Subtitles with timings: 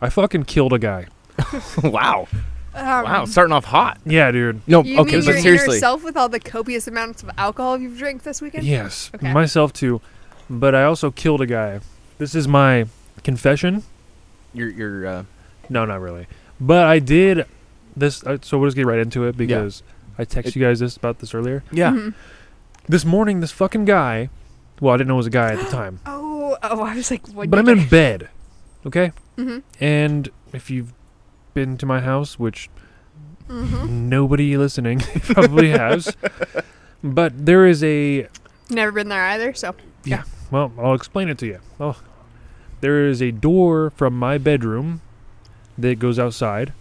[0.00, 1.06] I fucking killed a guy.
[1.82, 2.28] wow.
[2.74, 3.24] Um, Wow.
[3.24, 3.98] Starting off hot.
[4.04, 4.60] Yeah, dude.
[4.68, 5.76] No, You okay, mean but your seriously.
[5.76, 8.64] inner self with all the copious amounts of alcohol you've drank this weekend?
[8.64, 9.32] Yes, Okay.
[9.32, 10.00] myself too.
[10.48, 11.80] But I also killed a guy.
[12.18, 12.86] This is my
[13.24, 13.82] confession.
[14.54, 15.24] You're you're uh,
[15.68, 16.26] No, not really.
[16.60, 17.46] But I did
[17.96, 18.22] this.
[18.24, 19.82] Uh, so we'll just get right into it because
[20.16, 21.64] I texted you guys this about this earlier.
[21.72, 21.90] yeah.
[21.92, 22.14] Mhm.
[22.86, 24.30] This morning, this fucking guy.
[24.80, 26.00] Well, I didn't know it was a guy at the time.
[26.06, 27.50] Oh, oh, I was like, what?
[27.50, 28.28] but I'm in bed.
[28.88, 29.12] Okay.
[29.36, 29.58] Mm-hmm.
[29.80, 30.92] And if you've
[31.54, 32.68] been to my house, which
[33.48, 34.10] Mm-hmm.
[34.10, 36.14] nobody listening probably has,
[37.02, 38.28] but there is a
[38.68, 39.74] Never been there either, so.
[40.04, 40.24] Yeah.
[40.50, 41.60] Well, I'll explain it to you.
[41.80, 41.96] Oh,
[42.82, 45.00] there is a door from my bedroom
[45.78, 46.74] that goes outside,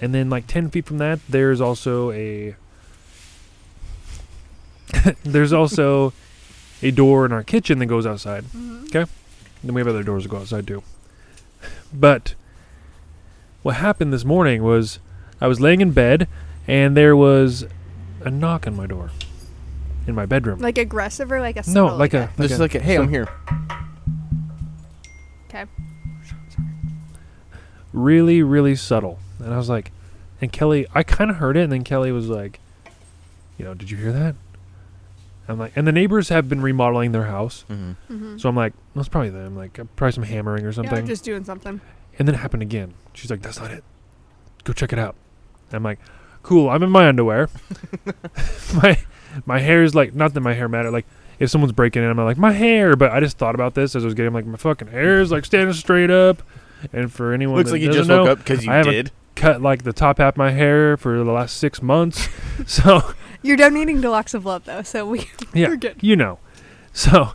[0.00, 2.56] and then like ten feet from that, there's also a.
[5.24, 6.14] there's also
[6.82, 8.44] a door in our kitchen that goes outside.
[8.44, 8.90] Mhm.
[9.62, 10.82] Then we have other doors that go outside too.
[11.92, 12.34] But
[13.62, 14.98] what happened this morning was
[15.40, 16.28] I was laying in bed,
[16.66, 17.66] and there was
[18.22, 19.10] a knock on my door
[20.06, 20.58] in my bedroom.
[20.60, 22.24] Like aggressive or like a no, subtle like a guy?
[22.38, 23.28] like Just a- like, a, hey, I'm here.
[25.48, 25.66] Okay.
[27.92, 29.18] really, really subtle.
[29.38, 29.92] And I was like,
[30.40, 32.58] and Kelly, I kind of heard it, and then Kelly was like,
[33.58, 34.34] you know, did you hear that?
[35.48, 38.12] I'm like, and the neighbors have been remodeling their house, Mm-hmm.
[38.12, 38.38] Mm-hmm.
[38.38, 40.90] so I'm like, that's probably them, like uh, probably some hammering or something.
[40.92, 41.06] yeah, something.
[41.06, 41.80] just doing something.
[42.18, 42.94] and then it happened again.
[43.14, 43.82] She's like, that's not it.
[44.64, 45.16] Go check it out.
[45.68, 45.98] And I'm like,
[46.42, 46.70] cool.
[46.70, 47.48] I'm in my underwear.
[48.82, 48.98] my
[49.46, 50.90] my hair is like, not that my hair matter.
[50.90, 51.06] Like,
[51.38, 52.94] if someone's breaking in, I'm like, my hair.
[52.96, 55.32] But I just thought about this as I was getting like, my fucking hair is
[55.32, 56.42] like standing straight up.
[56.92, 58.92] And for anyone Looks that like you just know, woke up because you I haven't-
[58.92, 59.10] did.
[59.34, 62.28] cut like the top half of my hair for the last six months.
[62.66, 63.02] so
[63.42, 65.96] You're donating to Locks of Love, though, so we, yeah, we're good.
[66.00, 66.38] you know.
[66.92, 67.32] So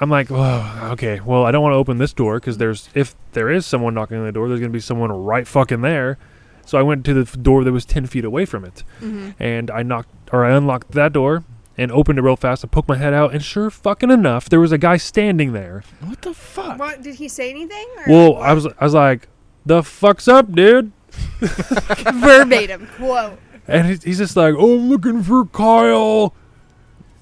[0.00, 1.20] I'm like, oh, okay.
[1.20, 4.18] Well, I don't want to open this door because there's if there is someone knocking
[4.18, 6.18] on the door, there's gonna be someone right fucking there.
[6.66, 9.30] So I went to the f- door that was ten feet away from it, Mm-hmm.
[9.42, 11.44] and I knocked or I unlocked that door
[11.76, 12.64] and opened it real fast.
[12.64, 15.82] I poked my head out, and sure fucking enough, there was a guy standing there.
[16.00, 16.78] What the fuck?
[16.78, 17.86] What did he say anything?
[17.98, 19.28] Or Well, I was I was like,
[19.66, 20.92] the fuck's up, dude?
[21.40, 23.38] verbatim quote.
[23.66, 26.34] And he's, he's just like, oh, I'm looking for Kyle.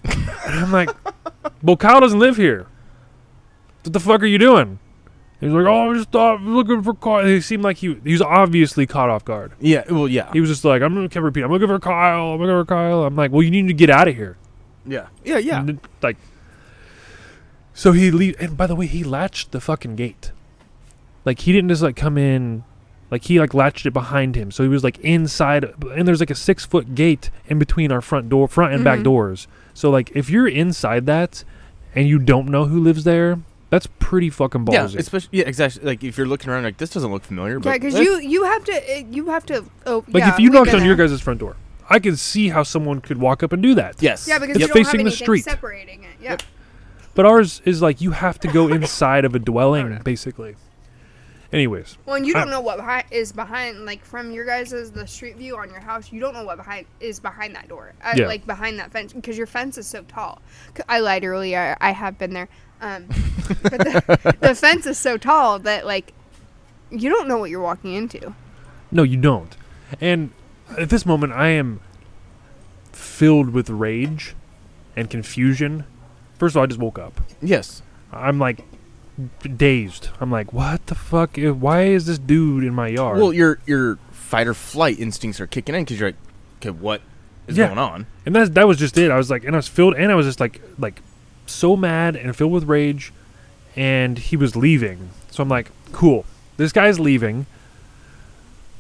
[0.05, 0.91] and I'm like,
[1.63, 2.67] well, Kyle doesn't live here.
[3.85, 4.79] What the fuck are you doing?
[5.41, 7.25] He's like, oh, I'm just thought I'm looking for Kyle.
[7.25, 9.53] He seemed like he he was obviously caught off guard.
[9.59, 9.83] Yeah.
[9.91, 10.31] Well, yeah.
[10.33, 12.35] He was just like, I'm gonna keep repeating, I'm looking for Kyle.
[12.35, 13.05] I'm looking for Kyle.
[13.05, 14.37] I'm like, well, you need to get out of here.
[14.87, 15.09] Yeah.
[15.25, 15.39] Yeah.
[15.39, 15.59] Yeah.
[15.61, 16.17] And then, like,
[17.75, 18.37] so he leave.
[18.39, 20.31] And by the way, he latched the fucking gate.
[21.25, 22.65] Like he didn't just like come in.
[23.13, 25.65] Like he like latched it behind him, so he was like inside,
[25.95, 29.01] and there's like a six foot gate in between our front door, front and back
[29.01, 29.05] Mhm.
[29.05, 29.47] doors.
[29.75, 31.45] So like if you're inside that,
[31.95, 34.73] and you don't know who lives there, that's pretty fucking ballsy.
[34.73, 34.99] Yeah, ballsy.
[34.99, 35.85] especially yeah, exactly.
[35.85, 37.61] Like if you're looking around, like this doesn't look familiar.
[37.63, 39.65] Yeah, because eh, you you have to uh, you have to.
[39.87, 40.97] Oh, like yeah, if you knocked on your it.
[41.07, 41.57] guys' front door,
[41.91, 43.97] I could see how someone could walk up and do that.
[44.01, 45.45] yes, Yeah, because It's you don't facing have the street.
[45.45, 46.17] separating it.
[46.19, 46.31] Yeah.
[46.31, 46.43] Yep.
[47.15, 50.57] But ours is like you have to go inside of a dwelling, basically.
[51.53, 55.07] Anyways, Well, and you don't know what behind, is behind, like from your guys' the
[55.07, 56.11] street view on your house.
[56.11, 58.27] You don't know what behind is behind that door, uh, Yeah.
[58.27, 60.41] like behind that fence, because your fence is so tall.
[60.89, 61.77] I lied earlier.
[61.81, 62.49] I have been there,
[62.81, 63.07] um,
[63.63, 66.15] but the, the fence is so tall that like
[66.91, 68.35] you don't know what you're walking into.
[68.91, 69.55] No, you don't.
[70.01, 70.31] And
[70.79, 71.81] at this moment, I am
[72.93, 74.35] filled with rage
[74.97, 75.85] and confusion.
[76.39, 77.21] First of all, I just woke up.
[77.41, 77.83] yes.
[78.15, 78.61] I'm like
[79.57, 80.09] dazed.
[80.21, 81.37] I'm like, what the fuck?
[81.37, 83.19] Why is this dude in my yard?
[83.21, 86.17] Well, your your fight or flight instincts are kicking in because you're like,
[86.61, 87.01] okay, what
[87.47, 87.67] is Yeah.
[87.67, 88.07] going on?
[88.27, 89.11] and that's that was just it.
[89.11, 91.03] I was like, and I was filled, and I was just like, like
[91.47, 93.13] so mad and filled with rage.
[93.75, 96.27] And he was leaving, so I'm like, cool.
[96.59, 97.47] This guy's leaving.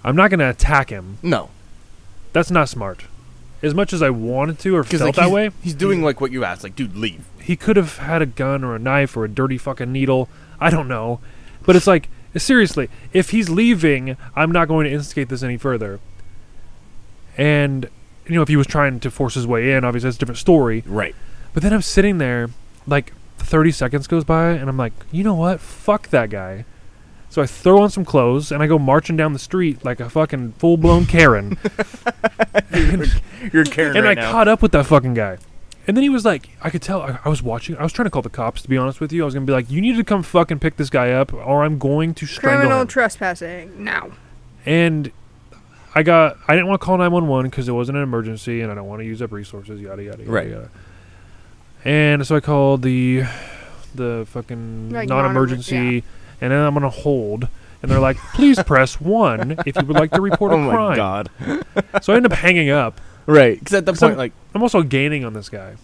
[0.04, 1.19] I'm not gonna attack him.
[1.22, 1.48] No,
[2.34, 3.04] That's not smart.
[3.62, 6.20] As much as I wanted to or felt like that he's, way, he's doing like
[6.20, 6.64] what you asked.
[6.64, 7.24] Like, dude, leave.
[7.42, 10.28] he could have had a gun or a knife or a dirty fucking needle.
[10.60, 11.20] I don't know.
[11.64, 16.00] But it's like, seriously, if he's leaving, I'm not going to instigate this any further.
[17.36, 17.88] And,
[18.26, 20.38] you know, if he was trying to force his way in, obviously that's a different
[20.38, 20.82] story.
[20.86, 21.15] Right.
[21.53, 22.50] But then I'm sitting there,
[22.86, 25.60] like, 30 seconds goes by, and I'm like, you know what?
[25.60, 26.65] Fuck that guy.
[27.32, 30.10] So I throw on some clothes, and I go marching down the street like a
[30.10, 31.56] fucking full blown Karen.
[33.52, 34.32] You're Karen and right I now.
[34.32, 35.38] caught up with that fucking guy.
[35.86, 37.00] And then he was like, I could tell.
[37.00, 37.74] I, I was watching.
[37.78, 38.60] I was trying to call the cops.
[38.60, 40.58] To be honest with you, I was gonna be like, you need to come fucking
[40.58, 42.86] pick this guy up, or I'm going to strangle Criminal him.
[42.86, 44.10] trespassing now.
[44.66, 45.10] and
[45.94, 46.36] I got.
[46.46, 49.00] I didn't want to call 911 because it wasn't an emergency, and I don't want
[49.00, 49.80] to use up resources.
[49.80, 50.18] Yada yada.
[50.18, 50.48] yada Right.
[50.50, 50.70] Yada.
[51.84, 53.24] And so I called the
[53.94, 56.02] the fucking Like non-emergency, non-emer-
[56.42, 57.48] and then I'm gonna hold.
[57.80, 60.72] and they're like, "Please press one if you would like to report a oh my
[60.72, 61.30] crime." god.
[62.03, 63.00] So I end up hanging up.
[63.27, 63.59] Right.
[63.59, 65.74] Because at the 'Cause point, I'm- like, I'm also gaining on this guy.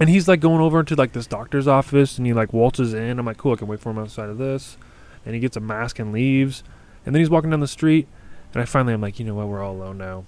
[0.00, 3.18] And he's like going over to like this doctor's office and he like waltzes in.
[3.20, 4.76] I'm like, cool, I can wait for him outside of this.
[5.24, 6.64] And he gets a mask and leaves.
[7.06, 8.08] And then he's walking down the street.
[8.52, 10.24] And I finally, I'm like, you know what, we're all alone now.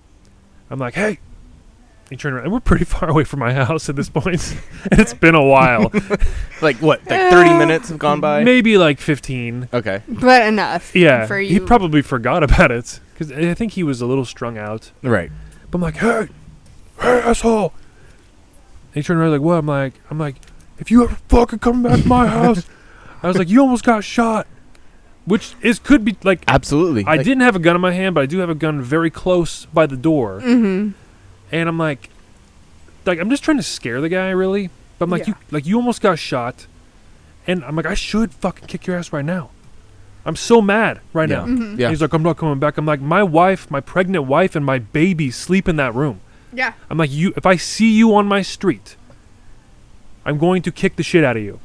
[0.70, 1.18] I'm like, hey.
[2.10, 2.44] He turned around.
[2.44, 4.56] And we're pretty far away from my house at this point.
[4.90, 5.90] and it's been a while.
[6.62, 7.00] like what?
[7.08, 8.44] Like 30 minutes have gone by?
[8.44, 9.68] Maybe like 15.
[9.72, 10.02] Okay.
[10.08, 10.94] But enough.
[10.94, 11.26] Yeah.
[11.26, 11.48] For you.
[11.54, 13.00] He probably forgot about it.
[13.12, 14.92] Because I think he was a little strung out.
[15.02, 15.30] Right.
[15.70, 16.28] But I'm like, hey,
[17.00, 17.72] hey, asshole.
[18.94, 19.54] And he turned around like, what?
[19.56, 20.36] I'm like, I'm like,
[20.78, 22.66] if you ever fucking come back to my house,
[23.22, 24.46] I was like, you almost got shot.
[25.24, 27.04] Which is could be like, Absolutely.
[27.04, 28.80] I Like, didn't have a gun in my hand, but I do have a gun
[28.80, 30.40] very close by the door.
[30.40, 30.90] Mm-hmm.
[31.52, 32.10] And I'm like,
[33.04, 34.70] like I'm just trying to scare the guy, really.
[34.98, 35.34] But I'm like, Yeah.
[35.34, 36.66] you, like you almost got shot,
[37.46, 39.50] and I'm like, I should fucking kick your ass right now.
[40.24, 41.36] I'm so mad right Yeah.
[41.36, 41.46] now.
[41.46, 41.80] Mm-hmm.
[41.80, 41.90] Yeah.
[41.90, 42.78] He's like, I'm not coming back.
[42.78, 46.20] I'm like, my wife, my pregnant wife, and my baby sleep in that room.
[46.52, 46.72] Yeah.
[46.90, 47.32] I'm like, you.
[47.36, 48.96] If I see you on my street,
[50.24, 51.60] I'm going to kick the shit out of you.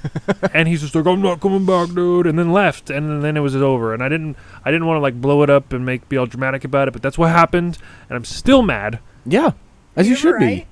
[0.54, 3.40] and he's just like, I'm not coming back, dude, and then left, and then it
[3.40, 3.92] was over.
[3.92, 6.24] And I didn't, I didn't want to like blow it up and make be all
[6.26, 7.76] dramatic about it, but that's what happened,
[8.08, 9.00] and I'm still mad.
[9.26, 9.52] Yeah.
[9.96, 10.66] As you, should be.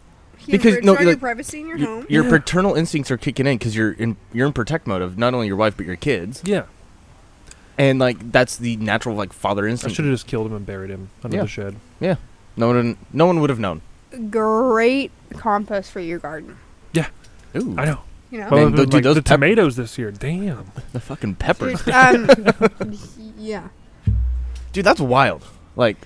[0.46, 2.06] Because, no, your like, privacy in your Y- home.
[2.08, 2.30] your Yeah.
[2.30, 5.46] paternal instincts are kicking in because you're in you're in protect mode of not only
[5.46, 6.64] your wife but your kids, Yeah,
[7.78, 9.92] and like that's the natural like father instinct.
[9.92, 11.42] I should have just killed him and buried him under Yeah.
[11.44, 11.76] the shed.
[12.00, 12.16] Yeah.
[12.56, 13.80] No one, no one would have known.
[14.30, 16.56] Great compost for your garden.
[16.92, 17.06] Yeah.
[17.56, 18.00] Ooh, I know.
[18.30, 18.50] You know.
[18.50, 20.66] Man, Well, dude, like those the pep- tomatoes this year, damn.
[20.92, 22.28] the fucking peppers, Dude, um,
[23.38, 23.68] yeah.
[24.72, 24.84] dude.
[24.84, 25.44] That's wild.
[25.76, 25.96] Like,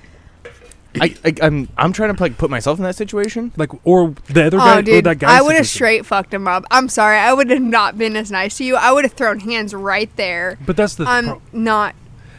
[1.01, 3.53] I, I I'm I'm trying to like put myself in that situation.
[3.57, 5.37] Like, or the other guy, Oh, or dude, that guy.
[5.39, 6.65] I would have straight fucked him up.
[6.71, 7.17] I'm sorry.
[7.19, 8.77] I would have not been as nice to you.
[8.77, 10.59] I would have thrown hands right there.
[10.65, 11.05] But that's the.
[11.05, 11.95] I'm pro- not.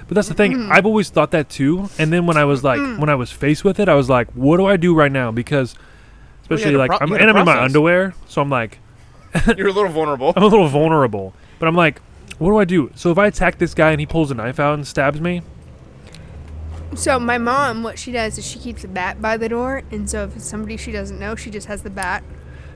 [0.08, 0.54] But that's the thing.
[0.54, 0.72] Mm.
[0.72, 1.88] I've always thought that too.
[2.00, 4.28] And then when I was like, when I was faced with it, I was like,
[4.32, 5.32] what do I do right now?
[5.32, 5.76] Because,
[6.42, 8.80] especially had to like, pro- I'm, and I'm in my underwear, so I'm like,
[9.56, 10.34] You're a little vulnerable.
[10.36, 11.36] I'm a little vulnerable.
[11.60, 12.02] But I'm like,
[12.40, 12.92] what do I do?
[12.96, 15.44] So if I attack this guy and he pulls a knife out and stabs me,
[16.96, 20.10] So my mom, what she does is she keeps a bat by the door, and
[20.10, 22.24] so if it's somebody she doesn't know, she just has the bat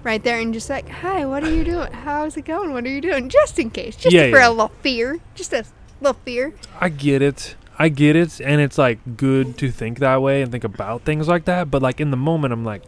[0.03, 1.91] right there and just like, "Hi, what are you doing?
[1.91, 2.73] How's it going?
[2.73, 4.49] What are you doing?" Just in case, just Yeah, for yeah.
[4.49, 5.65] a little fear, just a
[5.99, 6.53] little fear.
[6.79, 7.55] I get it.
[7.79, 8.39] I get it.
[8.39, 11.71] And it's like good to think that way and think about things like that.
[11.71, 12.83] But like in the moment, I'm like,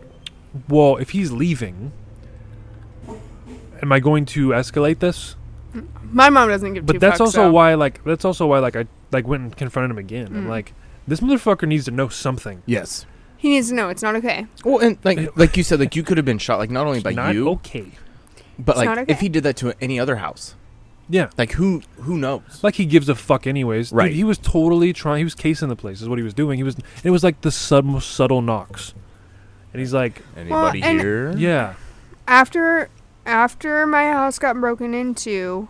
[0.70, 1.92] well, if he's leaving,
[3.82, 5.36] am I going to escalate this?
[6.04, 8.60] My mom doesn't give two But that's fucks, also so- why, like, that's also why,
[8.60, 10.28] like, I like went and confronted him again.
[10.28, 10.50] I'm Mm.
[10.50, 10.74] like,
[11.08, 12.64] this motherfucker needs to know something.
[12.66, 13.06] Yes.
[13.38, 14.48] he needs to know it's not okay.
[14.64, 17.02] Well, and like like you said, like you could have been shot, like not only
[17.02, 17.92] by Not you, okay.
[18.58, 19.12] but It's like not okay.
[19.12, 20.56] if he did that to any other house,
[21.10, 22.60] Yeah, like who who knows?
[22.64, 23.90] like he gives a fuck anyways.
[23.90, 24.14] Dude, Right.
[24.14, 25.20] he was totally trying.
[25.20, 26.02] He was casing the place.
[26.02, 26.58] Is what he was doing.
[26.58, 26.76] He was.
[27.04, 28.94] It was like the sub, most subtle knocks,
[29.74, 31.36] and he's like, Anybody and- here?
[31.38, 31.76] yeah,
[32.28, 32.90] After
[33.28, 35.68] after my house got broken into,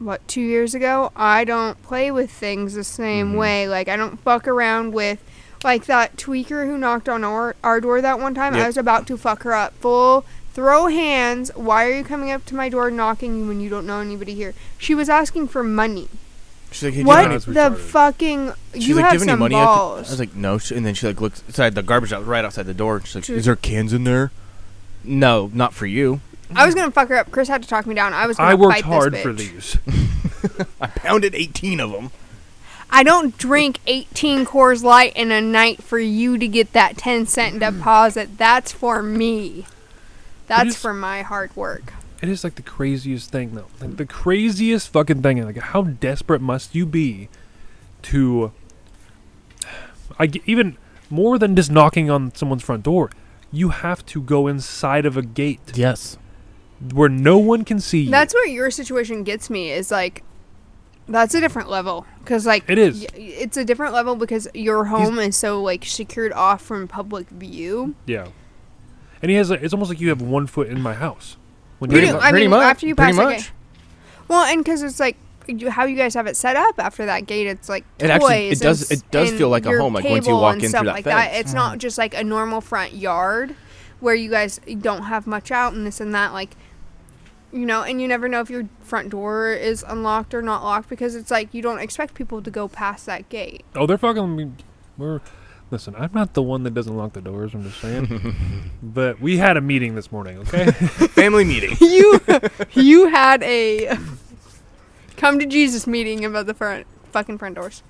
[0.00, 3.36] what two years ago, I don't play with things the same Mhm.
[3.38, 3.68] way.
[3.68, 5.18] Like I don't fuck around with.
[5.62, 9.06] Like that tweaker who knocked on our, our door that one time, I was about
[9.08, 9.74] to fuck her up.
[9.80, 10.24] Full
[10.54, 11.50] throw hands.
[11.54, 14.54] Why are you coming up to my door knocking when you don't know anybody here?
[14.78, 16.08] She was asking for money.
[16.72, 17.76] She's like, hey, what the retarded.
[17.78, 18.52] fucking?
[18.74, 20.08] She's you like, have "Do you have any some money?" I, could-" balls.
[20.08, 22.44] I was like, "No," She- and then she like looks inside the garbage out right
[22.44, 23.02] outside the door.
[23.04, 24.30] She's like, "Is there cans in there?"
[25.04, 26.20] No, not for you.
[26.54, 27.30] I was gonna fuck her up.
[27.30, 28.12] Chris had to talk me down.
[28.12, 28.36] I was.
[28.36, 29.76] Gonna I worked fight hard this for these.
[30.80, 32.10] I pounded eighteen of them.
[32.92, 37.26] I don't drink 18 Coors Light in a night for you to get that 10
[37.26, 38.36] cent deposit.
[38.36, 39.64] That's for me.
[40.48, 41.92] That's is- for my hard work.
[42.20, 43.68] It is like the craziest thing, though.
[43.80, 45.42] Like the craziest fucking thing.
[45.44, 47.28] Like, how desperate must you be
[48.02, 48.52] to?
[50.18, 50.76] I, even
[51.08, 53.10] more than just knocking on someone's front door.
[53.52, 56.18] You have to go inside of a gate Yes.
[56.92, 58.10] Where no one can see you.
[58.10, 60.22] That's where your situation gets me is like
[61.08, 63.00] that's a different level cuz like It is.
[63.00, 67.28] y- it's a different level because your home is so like secured off from public
[67.28, 67.94] view.
[68.06, 68.28] yeah.
[69.22, 69.50] And he has.
[69.50, 71.36] A, it's almost like you have one foot in my house.
[71.78, 72.18] When You you're do.
[72.18, 72.62] I pretty mean, much.
[72.64, 73.36] after you pretty pass much.
[73.36, 73.52] gate.
[74.28, 77.26] Well, and cuz it's like you, how you guys have it set up after that
[77.26, 80.26] gate, it's like It actually- it does- it does feel like a home, like, once
[80.26, 81.32] you walk in stuff through that like that.
[81.32, 81.40] fence.
[81.40, 81.78] It's not mm-hmm.
[81.80, 83.54] just like a normal front yard
[83.98, 86.32] where you guys don't have much out and this and that.
[86.32, 86.56] Like,
[87.52, 90.88] you know, and you never know if your front door is unlocked or not locked
[90.88, 93.64] because it's like you don't expect people to go past that gate.
[93.74, 94.52] Oh, they're fucking me.
[94.96, 95.20] We're
[95.70, 95.94] listen.
[95.96, 97.54] I'm not the one that doesn't lock the doors.
[97.54, 98.70] I'm just saying.
[98.82, 100.38] but we had a meeting this morning.
[100.38, 100.70] Okay.
[100.70, 101.76] Family meeting.
[101.80, 102.20] you
[102.72, 103.98] you had a
[105.16, 107.82] come to Jesus meeting about the front fucking front doors.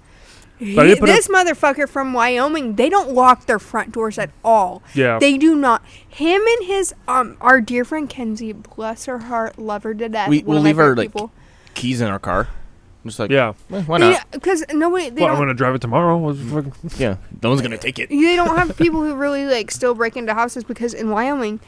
[0.61, 4.31] But He- did put this motherfucker from Wyoming, they don't lock their front doors at
[4.45, 4.83] all.
[4.95, 5.19] Yeah.
[5.19, 5.83] They do not.
[6.07, 10.29] Him and his um our dear friend Kenzie, bless her heart, love her to death.
[10.29, 11.31] We, we'll leave our, favorite like.
[11.75, 12.49] Keys in our car.
[13.07, 13.55] Just like yeah.
[13.73, 14.31] eh, why not?
[14.31, 16.19] Because nobody they Well, I'm gonna drive it tomorrow.
[16.99, 18.11] Yeah, no one's gonna take it.
[18.11, 21.61] they don't have people who really like still break into houses because in Wyoming,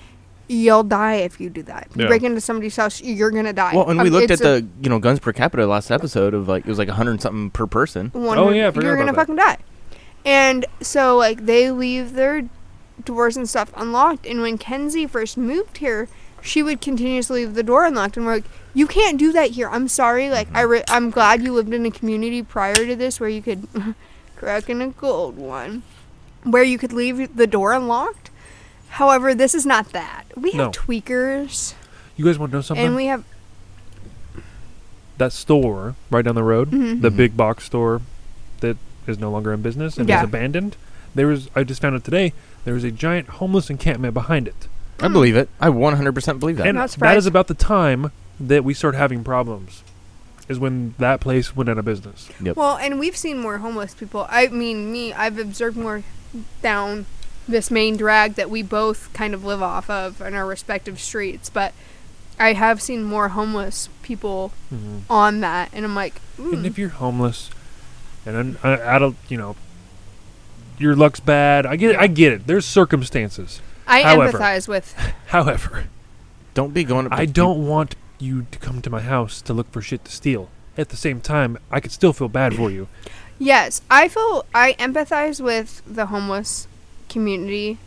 [0.49, 1.89] you'll die if you do that.
[1.95, 2.09] You Yeah.
[2.09, 3.73] break into somebody's house, you're gonna die.
[3.75, 6.35] Well, and we Um, looked at a the you know guns per capita last episode
[6.35, 8.11] of like it was like a hundred something per person.
[8.15, 9.21] Oh who- yeah, I forgot you're about gonna that.
[9.21, 9.59] fucking die.
[10.25, 12.49] And so like they leave their
[13.05, 14.27] doors and stuff unlocked.
[14.27, 16.09] And when Kenzie first moved here,
[16.41, 18.45] she would continuously leave the door unlocked, and we're like,
[18.75, 19.69] "You can't do that here.
[19.69, 20.29] I'm sorry.
[20.31, 23.43] Like I re- I'm glad you lived in a community prior to this where you
[23.43, 23.67] could
[24.37, 25.83] crack in a gold one,
[26.45, 28.22] where you could leave the door unlocked."
[28.93, 30.25] However, this is not that.
[30.37, 30.71] We have No.
[30.71, 31.75] tweakers,
[32.17, 32.85] You guys want to know something?
[32.87, 33.25] and we have
[35.19, 37.01] that store right down the road, Mhm.
[37.03, 38.01] the big box store
[38.61, 40.19] that is no longer in business and Yeah.
[40.19, 40.77] is abandoned.
[41.15, 42.33] There was I just found out today.
[42.65, 44.69] There was a giant homeless encampment behind it,
[45.01, 45.49] I believe it.
[45.61, 46.67] I 100% believe that.
[46.67, 47.19] and not that surprised.
[47.19, 49.83] is about the time that we start having problems.
[50.49, 52.29] Is when that place went out of business.
[52.43, 52.57] Yep.
[52.57, 54.27] Well, and we've seen more homeless people.
[54.29, 56.03] I mean, me, I've observed more
[56.63, 57.07] down
[57.49, 61.51] this main drag that we both kind of live off of in our respective streets,
[61.51, 61.73] but
[62.39, 65.03] I have seen more homeless people Mhm.
[65.11, 67.51] on that, and I'm like, And mm, if you're homeless,
[68.25, 69.57] and an uh, adult, you know,
[70.79, 71.67] your luck's bad.
[71.67, 72.47] I get, I get it.
[72.47, 73.61] There's circumstances.
[73.87, 74.95] I however- empathize with.
[75.27, 75.85] However,
[76.55, 77.13] Don't be going up.
[77.13, 80.05] to I peop- don't want you to come to my house to look for shit
[80.05, 80.49] to steal.
[80.79, 82.89] At the same time, I could still feel bad for you.
[83.39, 86.67] Yes, I feel I empathize with the homeless
[87.13, 87.79] community,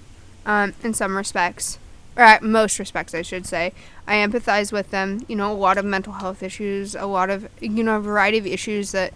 [0.45, 1.79] um, in some respects,
[2.15, 3.73] or at most respects, I should say.
[4.07, 5.21] I empathize with them.
[5.27, 8.37] You know, a lot of mental health issues, a lot of you know, a variety
[8.37, 9.13] of issues that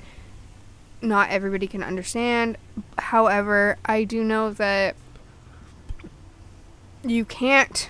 [1.01, 2.57] not everybody can understand.
[2.97, 4.95] However, I do know that
[7.03, 7.89] you can't.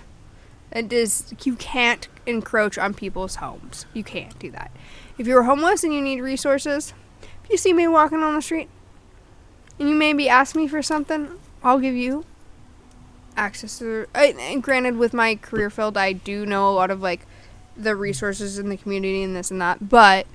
[0.72, 3.86] It is you can't encroach on people's homes.
[3.94, 4.72] You can't do that.
[5.18, 6.94] If you're homeless and you need resources,
[7.44, 8.70] if you see me walking on the street
[9.80, 12.26] and you maybe ask me for something, I'll give you
[13.36, 14.06] access to.
[14.14, 17.26] And granted, with my career field, I do know a lot of like
[17.76, 20.28] the resources in the community and this and that, but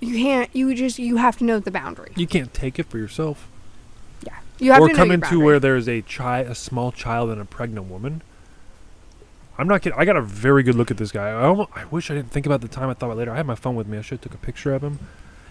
[0.00, 0.50] you can't.
[0.54, 2.12] You just you have to know the boundary.
[2.16, 3.48] You can't take it for yourself.
[4.22, 7.40] Yeah, you have or to come into where there's a child, a small child, and
[7.40, 8.22] a pregnant woman.
[9.56, 9.98] I'm not kidding.
[9.98, 11.30] I got a very good look at this guy.
[11.30, 12.88] I, almost, I wish I didn't think about the time.
[12.88, 13.32] I thought about it later.
[13.32, 13.98] I had my phone with me.
[13.98, 15.00] I should have took a picture of him.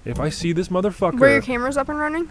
[0.06, 2.30] If I see this motherfucker, Were your cameras up and running?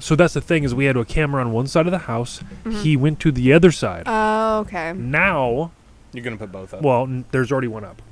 [0.00, 2.42] So that's the thing is we had a camera on one side of the house.
[2.64, 2.82] Mhm.
[2.82, 4.02] He went to the other side.
[4.06, 4.92] Oh, okay.
[4.94, 5.70] now,
[6.12, 6.82] You're gonna put both up.
[6.82, 8.02] well, n- there's already one up.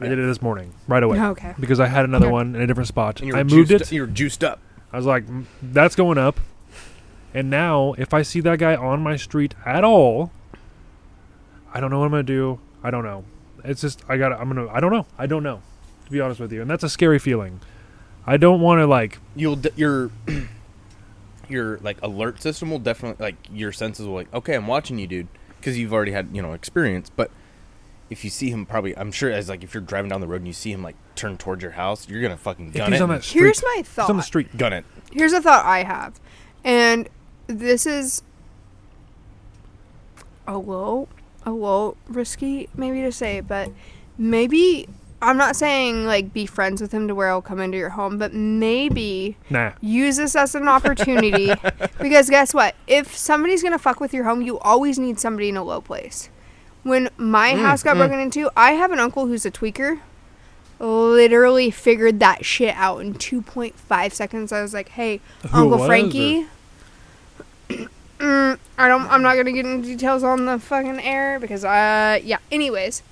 [0.00, 1.54] I did it this morning, right away, Okay.
[1.58, 2.32] because I had another Okay.
[2.32, 3.20] one in a different spot.
[3.22, 3.92] And I moved juiced, it.
[3.96, 4.60] You're juiced up.
[4.92, 6.38] I was like, "Mm, that's going up.
[7.34, 10.30] And now, if I see that guy on my street at all,
[11.74, 12.58] I don't know what I'm gonna do.
[12.84, 13.24] I don't know.
[13.64, 14.28] It's just I got.
[14.30, 14.68] to I'm gonna.
[14.70, 15.06] I don't know.
[15.18, 15.60] I don't know.
[16.06, 17.60] To be honest with you, and that's a scary feeling.
[18.26, 19.18] I don't want to like.
[19.34, 20.10] You'll d- your
[21.50, 25.06] your like alert system will definitely like your senses will like okay I'm watching you
[25.06, 25.28] dude
[25.60, 27.10] because you've already had you know experience.
[27.14, 27.30] But
[28.08, 30.36] if you see him probably I'm sure as like if you're driving down the road
[30.36, 33.02] and you see him like turn towards your house you're gonna fucking gun he's it.
[33.02, 34.56] on that street, Here's my he's on the street.
[34.56, 34.84] gun it.
[35.12, 36.20] Here's a thought I have,
[36.62, 37.08] and
[37.46, 38.22] this is
[40.46, 41.08] a little,
[41.44, 43.70] a little risky maybe to say, but
[44.18, 44.88] maybe
[45.22, 48.18] I'm not saying like be friends with him to where he'll come into your home,
[48.18, 49.72] but maybe Nah.
[49.80, 51.54] use this as an opportunity
[52.00, 52.74] because guess what?
[52.86, 56.28] If somebody's gonna fuck with your home, you always need somebody in a low place.
[56.82, 58.00] When my Mm, house got mm.
[58.00, 60.00] broken into, I have an uncle who's a tweaker.
[60.78, 64.52] Literally figured that shit out in 2.5 seconds.
[64.52, 65.20] I was like, "Hey,
[65.50, 66.46] Who Uncle Frankie."
[68.18, 69.02] mm, I don't.
[69.10, 72.38] I'm not gonna get into details on the fucking air because, uh, yeah.
[72.52, 73.02] Anyways.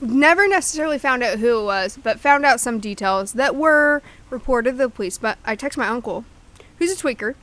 [0.00, 4.72] Never necessarily found out who it was, but found out some details that were reported
[4.72, 5.18] to the police.
[5.18, 6.24] But I text my uncle,
[6.78, 7.34] who's a tweaker.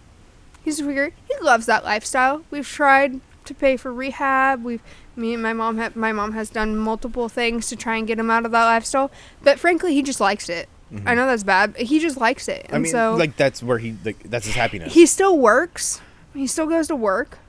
[0.64, 1.12] He's a tweaker.
[1.28, 2.44] He loves that lifestyle.
[2.50, 4.64] We've tried to pay for rehab.
[4.64, 4.82] We've
[5.16, 8.18] me and my mom have my mom has done multiple things to try and get
[8.18, 9.12] him out of that lifestyle.
[9.44, 10.70] But frankly, he just likes it.
[11.08, 11.74] I know that's bad.
[11.74, 12.76] But he just likes it, and Mm-hmm.
[12.76, 16.02] I mean so like that's where he like that's his happiness he still works.
[16.34, 17.40] He still goes to work.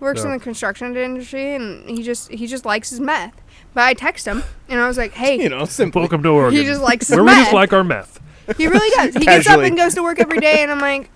[0.00, 3.40] Works in the construction industry, and he just he just likes his meth.
[3.74, 6.58] But I text him, and I was like, "Hey, you know simple Welcome to Oregon.
[6.58, 8.20] he just likes his where we just like our meth.
[8.56, 9.14] He really does.
[9.14, 9.66] He gets up Casually.
[9.68, 11.10] and goes to work every day, and I'm like,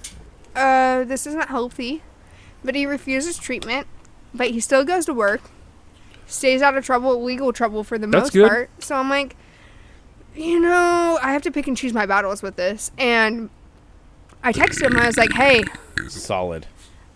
[0.55, 2.03] uh, this isn't healthy.
[2.65, 3.87] But he refuses treatment.
[4.35, 5.41] But he still goes to work.
[6.27, 8.49] Stays out of trouble, legal trouble for the That's most good.
[8.49, 8.71] part.
[8.83, 9.35] So I'm like,
[10.37, 12.91] you know, I have to pick and choose my battles with this.
[12.99, 13.51] And
[14.43, 14.93] I texted him.
[14.93, 15.65] And I was like, hey,
[16.09, 16.67] Solid.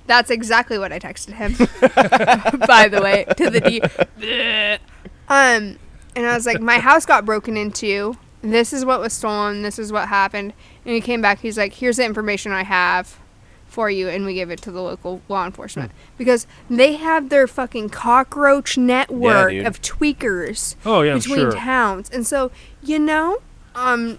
[0.07, 1.53] that's exactly what I texted him.
[2.67, 4.79] By the way, to the D.
[5.29, 5.79] um,
[6.15, 8.17] and I was like, my house got broken into.
[8.43, 9.63] This is what was stolen.
[9.63, 10.53] This is what happened.
[10.85, 11.41] And he came back.
[11.41, 13.19] He's like, here's the information I have
[13.67, 14.09] for you.
[14.09, 15.91] And we gave it to the local law enforcement.
[16.17, 19.67] Because they have their fucking cockroach network dude.
[19.67, 21.53] of tweakers Oh yeah, I'm between sure.
[21.53, 22.09] towns.
[22.11, 22.51] And so,
[22.83, 23.43] you know,
[23.75, 24.19] um,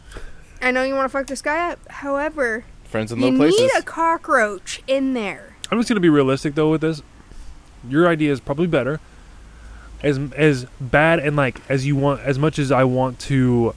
[0.62, 1.80] I know you want to fuck this guy up.
[1.90, 3.60] However, Friends in you low places.
[3.60, 5.56] need a cockroach in there.
[5.72, 7.02] I'm just gonna be realistic though with this.
[7.88, 9.00] Your idea is probably better.
[10.04, 13.74] As as bad and like as you want, as much as I want to,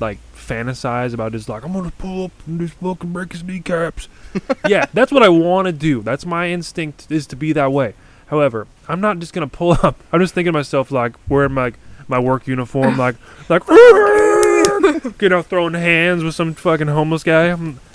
[0.00, 4.08] like fantasize about just like I'm gonna pull up and just fucking break his kneecaps.
[4.68, 6.02] yeah, that's what I want to do.
[6.02, 7.94] That's my instinct is to be that way.
[8.28, 9.96] However, I'm not just gonna pull up.
[10.12, 11.72] I'm just thinking to myself like wearing my
[12.06, 13.16] my work uniform, like
[13.48, 13.62] like
[15.20, 17.46] you know throwing hands with some fucking homeless guy.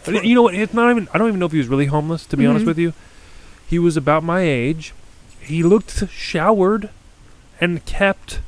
[0.07, 0.55] You know what?
[0.55, 1.07] It's not even.
[1.13, 2.25] I don't even know if he was really homeless.
[2.27, 2.67] To be honest Mhm.
[2.67, 2.93] with you,
[3.67, 4.93] he was about my age.
[5.39, 6.89] He looked showered
[7.61, 8.39] and kept.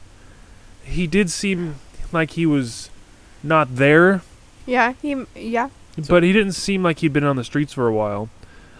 [0.83, 1.75] He did seem
[2.11, 2.89] like he was
[3.41, 4.21] not there,
[4.65, 5.69] Yeah, he yeah.
[6.09, 8.29] but he didn't seem like he'd been on the streets for a while.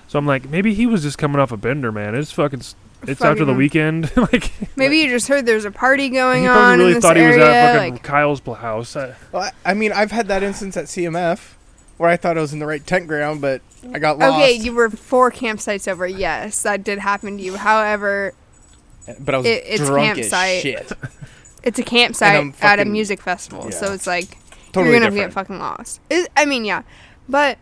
[0.08, 2.14] So I'm like, maybe he was just coming off a bender, man.
[2.16, 2.60] It's fucking.
[2.60, 2.76] s-
[3.08, 4.16] It's after the weekend.
[4.18, 7.02] like Maybe you just heard there's a party going he on probably in really this
[7.04, 8.96] thought he was at fucking like, Kyle's house.
[8.96, 11.54] Uh, Well, I I mean, I've had that instance at CMF
[11.98, 13.62] where I thought I was in the right tent ground, but
[13.94, 14.36] I got lost.
[14.38, 16.06] okay, you were four campsites over.
[16.08, 17.56] Yes, that did happen to you.
[17.58, 18.34] However,
[19.20, 20.56] but I was it- it's drunk campsite.
[20.58, 20.92] as shit.
[21.64, 24.38] it's a campsite I'm at a music festival, so it's like
[24.72, 25.30] Totally you're gonna different.
[25.32, 26.00] get fucking lost.
[26.10, 26.82] It, I mean, yeah,
[27.30, 27.58] but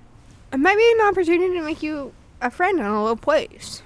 [0.53, 3.83] it might be an opportunity to make you a friend in a little place,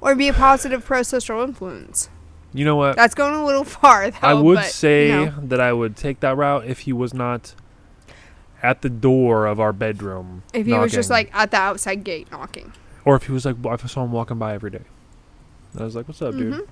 [0.00, 2.08] or be a positive pro-social influence.
[2.52, 2.96] you know what?
[2.96, 4.10] That's going a little far.
[4.10, 5.34] Though, I would but, say you know.
[5.42, 7.54] that I would take that route if he was not
[8.62, 10.42] at the door of our bedroom.
[10.54, 12.72] if he was just like at the outside gate knocking.
[13.04, 14.82] or if he was like, if I saw him walking by every day.
[15.76, 16.54] And I was like, "What's up, dude?
[16.54, 16.66] Mhm.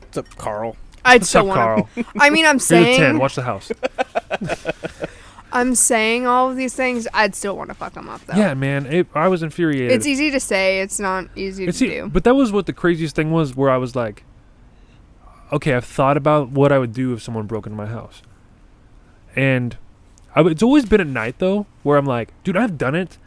[0.00, 0.76] What's up, Carl?
[1.04, 1.88] I'd What's still up, want Carl?
[1.94, 2.04] to.
[2.20, 2.96] I mean, I'm Here's a ten.
[2.96, 3.70] saying, Watch the house."
[5.52, 7.08] I'm saying all of these things.
[7.12, 8.36] I'd still want to fuck him up though.
[8.36, 8.86] Yeah, man.
[8.86, 9.90] It, I was infuriated.
[9.92, 10.80] It's easy to say.
[10.80, 12.08] It's not easy It's to e- do.
[12.08, 14.24] But that was what the craziest thing was, where I was like,
[15.52, 18.22] "Okay, I've thought about what I would do if someone broke into my house."
[19.34, 19.76] And
[20.34, 23.18] I w- it's always been at night though, where I'm like, "Dude, I've done it."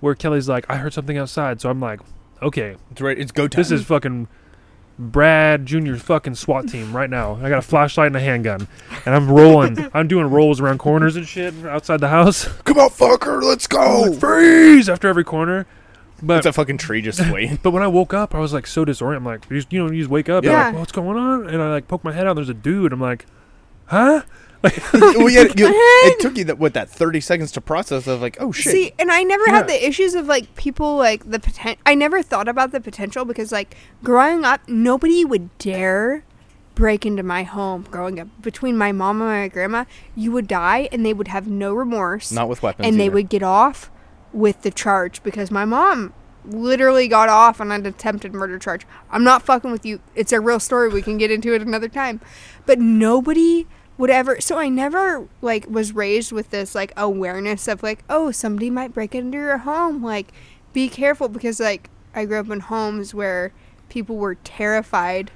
[0.00, 2.00] Where Kelly's like, "I heard something outside," so I'm like,
[2.44, 3.18] "Okay, It's right.
[3.18, 3.60] It's go time.
[3.60, 4.28] This is fucking
[4.98, 7.38] Brad Junior's fucking SWAT team right now.
[7.42, 8.68] I got a flashlight and a handgun,
[9.04, 9.88] and I'm rolling.
[9.94, 12.44] I'm doing rolls around corners and shit outside the house.
[12.64, 13.42] come on, fucker.
[13.42, 14.02] Let's go.
[14.02, 15.66] like, freeze after every corner.
[16.18, 17.58] It's But a fucking tree just swaying.
[17.62, 19.22] but when I woke up, I was like so disoriented.
[19.22, 20.44] I'm like, you, just, you know, you just wake up.
[20.44, 20.52] Yeah.
[20.52, 20.66] Yeah.
[20.68, 21.48] Like, what's going on?
[21.48, 22.34] And I like poke my head out.
[22.34, 22.92] There's a dude.
[22.92, 23.26] I'm like,
[23.86, 24.22] huh?
[24.94, 28.36] well, yeah, you, it took you that what that thirty seconds to process of like,
[28.40, 28.72] oh shit.
[28.72, 29.52] See, and I never Yeah.
[29.58, 31.80] had the issues of like people like the potential.
[31.86, 36.24] I never thought about the potential because like growing up, nobody would dare
[36.74, 37.86] break into my home.
[37.90, 39.84] Growing up, between my mom and my grandma,
[40.16, 42.88] you would die, and they would have no remorse, Not with weapons.
[42.88, 43.90] and they would get off
[44.32, 46.12] with the charge because my mom
[46.46, 48.86] literally got off on an attempted murder charge.
[49.10, 50.00] I'm not fucking with you.
[50.14, 50.88] It's a real story.
[50.88, 52.20] We can get into it another time.
[52.66, 57.82] But nobody would ever so I never like was raised with this like awareness of
[57.82, 60.02] like, oh, somebody might break into your home.
[60.02, 60.32] Like,
[60.72, 63.52] be careful because like I grew up in homes where
[63.88, 65.30] people were terrified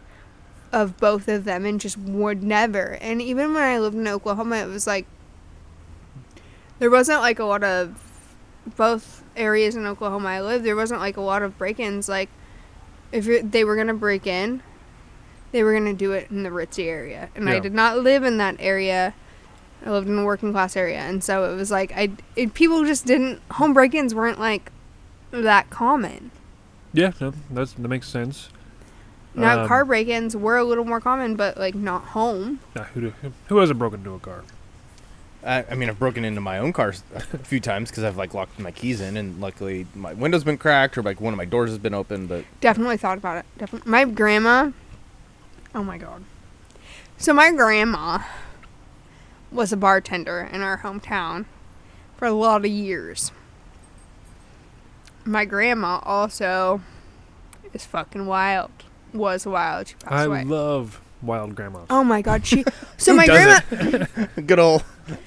[0.73, 2.99] of both of them and just would never.
[3.01, 5.07] And even when I lived in Oklahoma, it was like
[6.79, 8.05] there wasn't like a lot of
[8.77, 10.65] both areas in Oklahoma I lived.
[10.65, 12.09] There wasn't like a lot of break-ins.
[12.09, 12.29] Like
[13.13, 14.63] if they were gonna break in,
[15.53, 18.39] they were gonna do it in the ritzy area, and I did not live in
[18.39, 19.15] that area.
[19.87, 22.85] I lived in a working class area, and so it was like I it, people
[22.85, 24.73] just didn't home break-ins weren't like
[25.31, 26.31] that common.
[26.93, 28.49] Yeah, no, that's, that makes sense.
[29.35, 32.61] Now Um, car break-ins were a little more common, but like not home.
[32.75, 33.15] Nah, who, do-
[33.49, 34.43] who hasn't broken into a car?
[35.45, 38.35] I, I mean, I've broken into my own car a few times because I've like
[38.35, 41.45] locked my keys in, and luckily my window's been cracked or like one of my
[41.45, 42.27] doors has been open.
[42.27, 43.45] But Definitely thought about it.
[43.59, 43.89] Definitely.
[43.91, 44.73] My grandma.
[45.75, 46.25] Oh my god.
[47.17, 48.21] So my grandma
[49.51, 51.47] was a bartender in our hometown
[52.17, 53.33] for a lot of years.
[55.25, 56.81] My grandma also
[57.73, 58.71] is fucking wild.
[59.13, 59.89] Was wild.
[59.89, 60.45] She passed I away.
[60.45, 61.87] love wild grandmas.
[61.91, 62.47] oh my god.
[62.47, 62.65] She.
[62.97, 63.61] So my grandma.
[64.47, 64.85] good old,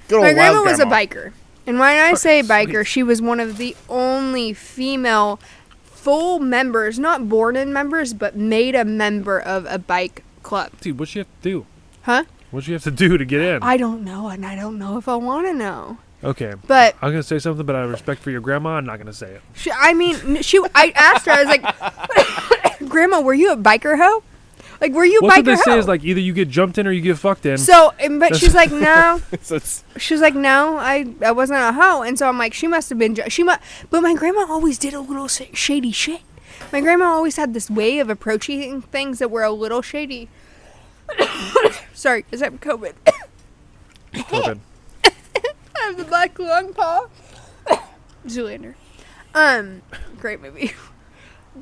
[0.07, 0.95] good old My grandma wild was a grandma.
[0.95, 1.33] biker.
[1.67, 5.39] And when I say biker, she was one of the only female
[5.85, 10.71] full members, not born in members, but made a member of a bike club.
[10.81, 11.65] Dude, what you have to do?
[12.03, 12.23] Huh?
[12.51, 13.63] What'd you have to do to get in?
[13.63, 15.97] I don't know, and I don't know if I want to know.
[16.23, 16.53] okay.
[16.67, 19.13] But I'm gonna say something, but out of respect for your grandma, I'm not gonna
[19.13, 19.41] say it.
[19.53, 20.59] she, I mean, she.
[20.75, 21.31] I asked her.
[21.31, 24.23] I was like, "Grandma, were you a biker hoe?
[24.81, 26.49] Like, were you a What's what biker they hoe?" say is like either you get
[26.49, 27.57] jumped in or you get fucked in.
[27.57, 31.71] so, and, but she's like, "No." so it's She's like, "No, I, I wasn't a
[31.71, 33.15] hoe," and so I'm like, "She must have been.
[33.15, 36.21] ju- She must." But my grandma always did a little sh- shady shit.
[36.71, 40.29] My grandma always had this way of approaching things that were a little shady.
[41.93, 42.93] Sorry, is that COVID?
[44.13, 44.59] COVID.
[45.05, 45.11] I
[45.81, 47.07] have the black lung paw.
[48.25, 48.75] Zoolander.
[49.33, 49.81] Um,
[50.17, 50.73] great movie.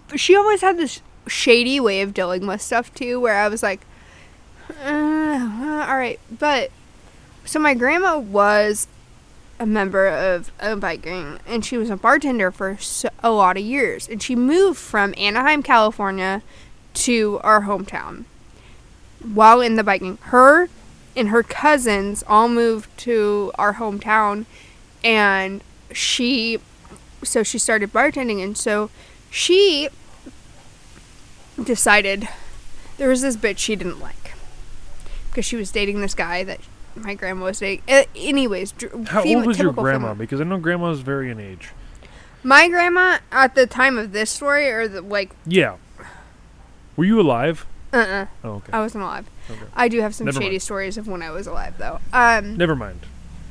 [0.07, 3.63] But she always had this shady way of dealing with stuff too, where I was
[3.63, 3.81] like,
[4.83, 6.19] uh, all right.
[6.31, 6.71] But
[7.45, 8.87] so my grandma was
[9.59, 13.57] a member of a bike gang, and she was a bartender for so, a lot
[13.57, 16.41] of years, and she moved from Anaheim, California,
[16.93, 18.25] to our hometown.
[19.33, 20.69] While in the biking, her
[21.15, 24.45] and her cousins all moved to our hometown
[25.03, 26.59] and she
[27.23, 28.89] so she started bartending and so
[29.29, 29.89] she
[31.61, 32.27] decided
[32.97, 34.33] there was this bitch she didn't like
[35.29, 36.59] because she was dating this guy that
[37.01, 37.83] my grandma was dating.
[37.87, 40.07] Uh, anyways, dr- How fem- old was your grandma?
[40.09, 40.15] female.
[40.15, 41.69] Because I know grandmas vary in age.
[42.43, 45.75] My grandma at the time of this story, or the like, Yeah.
[46.95, 47.65] Were you alive?
[47.93, 48.71] uh, uh Oh, okay.
[48.73, 49.25] I wasn't alive.
[49.49, 49.59] Okay.
[49.75, 50.61] I do have some Never shady mind.
[50.61, 51.99] stories of when I was alive, though.
[52.13, 52.99] Um, Never mind.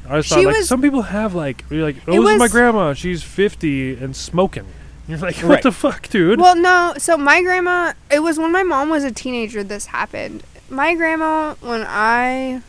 [0.09, 2.49] I just thought like was- some people have like you're like oh this is my
[2.49, 4.65] grandma she's 50 and smoking.
[5.07, 5.63] You're like what Right.
[5.63, 6.41] the fuck, dude?
[6.41, 6.95] Well, no.
[6.99, 9.63] So my grandma, it was when my mom was a teenager.
[9.63, 10.43] This happened.
[10.71, 12.63] My grandma, when I,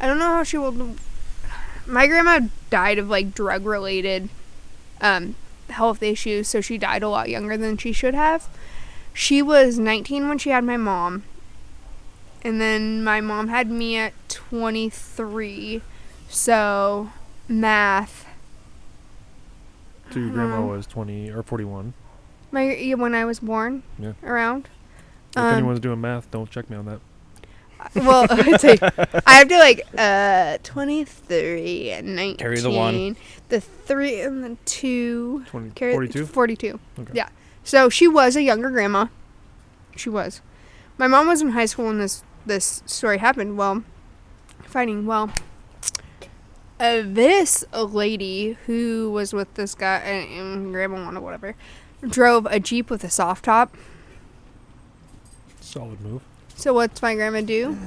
[0.00, 0.96] I don't know how she will.
[1.86, 4.28] My grandma died of like drug related,
[5.00, 5.34] um,
[5.70, 6.48] health issues.
[6.48, 8.48] So she died a lot younger than she should have.
[9.12, 11.24] She was 19 when she had my mom,
[12.42, 15.82] and then my mom had me at 23.
[16.28, 17.10] So,
[17.48, 18.26] math.
[20.12, 21.94] so your grandma um, was 20 or 41.
[22.52, 23.82] My when I was born.
[23.98, 24.12] Yeah.
[24.22, 24.68] Around.
[25.32, 27.00] If Um, anyone's doing math, don't check me on that.
[27.94, 28.82] Well, it's like,
[29.26, 32.36] I have to like uh 23 and 19.
[32.36, 33.16] Carry the one.
[33.48, 35.44] The 3 and the 2.
[35.46, 36.26] 20, Carry 42.
[36.26, 36.80] 42.
[36.98, 37.12] Okay.
[37.14, 37.28] Yeah.
[37.64, 39.06] So she was a younger grandma.
[39.96, 40.40] She was.
[40.96, 43.56] My mom was in high school when this this story happened.
[43.56, 43.84] Well,
[44.64, 45.06] fighting.
[45.06, 45.30] Well,
[46.80, 51.54] uh, this lady who was with this guy and, and grandma one or whatever
[52.02, 53.76] drove a jeep with a soft top.
[55.60, 56.22] Solid move.
[56.58, 57.78] So what's my grandma do?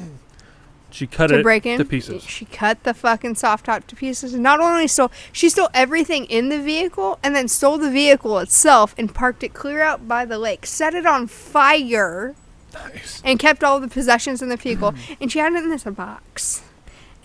[0.92, 2.24] She cut to it break in to pieces.
[2.24, 4.34] She cut the fucking soft top to pieces.
[4.34, 8.96] Not only stole, she stole everything in the vehicle and then stole the vehicle itself
[8.98, 12.34] and parked it clear out by the lake, set it on fire,
[12.74, 13.22] Nice.
[13.26, 14.94] and kept all the possessions in the vehicle.
[14.94, 15.18] Mm.
[15.20, 16.64] and she had it in this box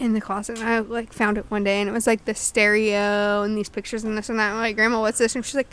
[0.00, 0.58] in the closet.
[0.58, 3.68] And I like found it one day, and it was like the stereo and these
[3.68, 4.50] pictures and this and that.
[4.50, 5.36] I'm like, Grandma, what's this?
[5.36, 5.70] And she's like,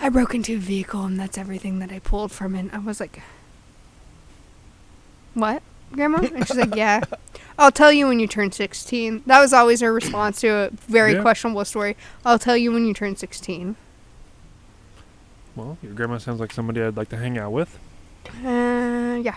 [0.00, 2.70] I broke into a vehicle, and that's everything that I pulled from it.
[2.72, 3.20] I was like,
[5.34, 6.18] What, Grandma?
[6.18, 7.00] And she's like, Yeah.
[7.58, 9.22] I'll tell you when you turn 16.
[9.26, 11.22] That was always her response to a very Yeah.
[11.22, 11.96] questionable story.
[12.24, 13.76] I'll tell you when you turn 16.
[15.54, 17.78] Well, your grandma sounds like somebody I'd like to hang out with.
[18.44, 19.36] Uh, yeah.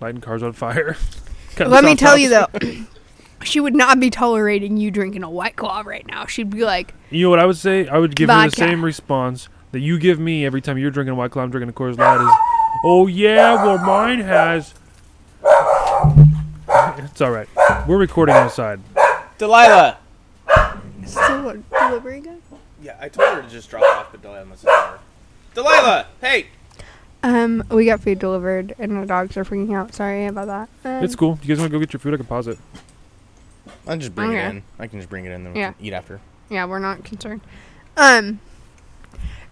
[0.00, 0.94] Lighting cars on fire.
[1.58, 2.46] Let me tell you though,
[3.42, 6.26] she would not be tolerating you drinking a white claw right now.
[6.26, 7.88] She'd be like, You know what I would say?
[7.88, 11.12] I would give her the same response that you give me every time you're drinking
[11.12, 12.20] a White Claw, I'm drinking a Coors Light.
[12.20, 12.30] Is,
[12.84, 14.74] oh yeah, well mine has.
[16.98, 17.48] It's all right.
[17.86, 18.80] We're recording outside.
[19.38, 19.98] Delilah.
[21.02, 22.36] "Is this a delivery guy?"
[22.82, 24.98] Yeah, I told her to just drop off, but Delilah must have her.
[25.54, 26.46] Delilah, hey.
[27.22, 29.94] Um, we got food delivered, and the dogs are freaking out.
[29.94, 30.68] Sorry about that.
[30.84, 31.38] Um, It's cool.
[31.42, 32.14] You guys want to go get your food?
[32.14, 32.58] I can pause it.
[33.86, 34.40] I'll just bring Okay.
[34.44, 34.62] it in.
[34.78, 35.72] I can just bring it in, then we Yeah.
[35.72, 36.20] can eat after.
[36.50, 37.40] Yeah, we're not concerned.
[37.96, 38.38] Um,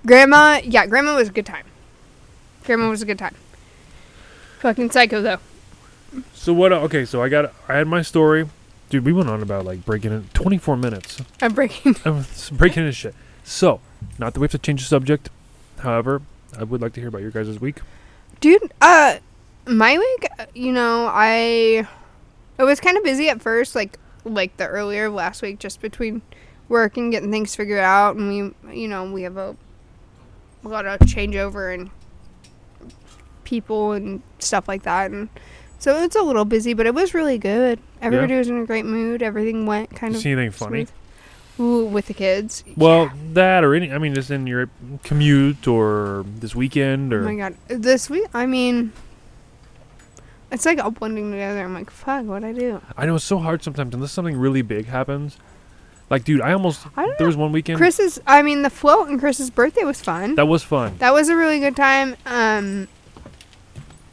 [0.07, 1.65] grandma, yeah, grandma was a good time.
[2.65, 3.35] Grandma was a good time.
[4.61, 5.39] Fucking psycho though.
[6.33, 6.73] So what?
[6.73, 7.53] Okay, so I got.
[7.69, 8.49] I had my story,
[8.89, 9.05] dude.
[9.05, 11.21] We went on about like breaking in 24 minutes.
[11.43, 11.97] I'm breaking.
[12.05, 13.15] I was breaking this shit.
[13.43, 13.81] So,
[14.19, 15.29] not that we have to change the subject.
[15.81, 16.23] However,
[16.59, 17.81] I would like to hear about your guys' week.
[18.41, 19.19] Dude, uh,
[19.67, 21.87] my week, uh, you know, I,
[22.59, 25.81] it was kind of busy at first, like, like the earlier of last week, just
[25.81, 26.23] between
[26.69, 29.57] work and getting things figured out, and we, you know, we have a,
[30.65, 31.91] a lot of changeover and
[33.45, 35.29] people and stuff like that, and
[35.79, 37.79] so it's a little busy, but it was really good.
[38.01, 39.23] Everybody was in a great mood.
[39.23, 40.87] Everything went kind you of see anything funny?
[41.61, 42.65] Ooh, with the kids.
[42.77, 43.93] Well, that or any.
[43.93, 44.69] I mean, just in your
[45.05, 47.21] commute or this weekend or.
[47.23, 48.27] Oh my god, this week.
[48.35, 48.93] I mean,
[50.51, 51.65] It's like all blending together.
[51.65, 52.81] I'm like, fuck, what'd I do?
[52.97, 55.37] I know it's so hard sometimes unless something really big happens.
[56.11, 59.09] Like, dude, I almost I don't there was one weekend Chris's, I mean, the float
[59.09, 60.35] and Chris's birthday was fun.
[60.35, 60.97] that was fun.
[60.99, 62.17] That was a really good time.
[62.27, 62.89] Um,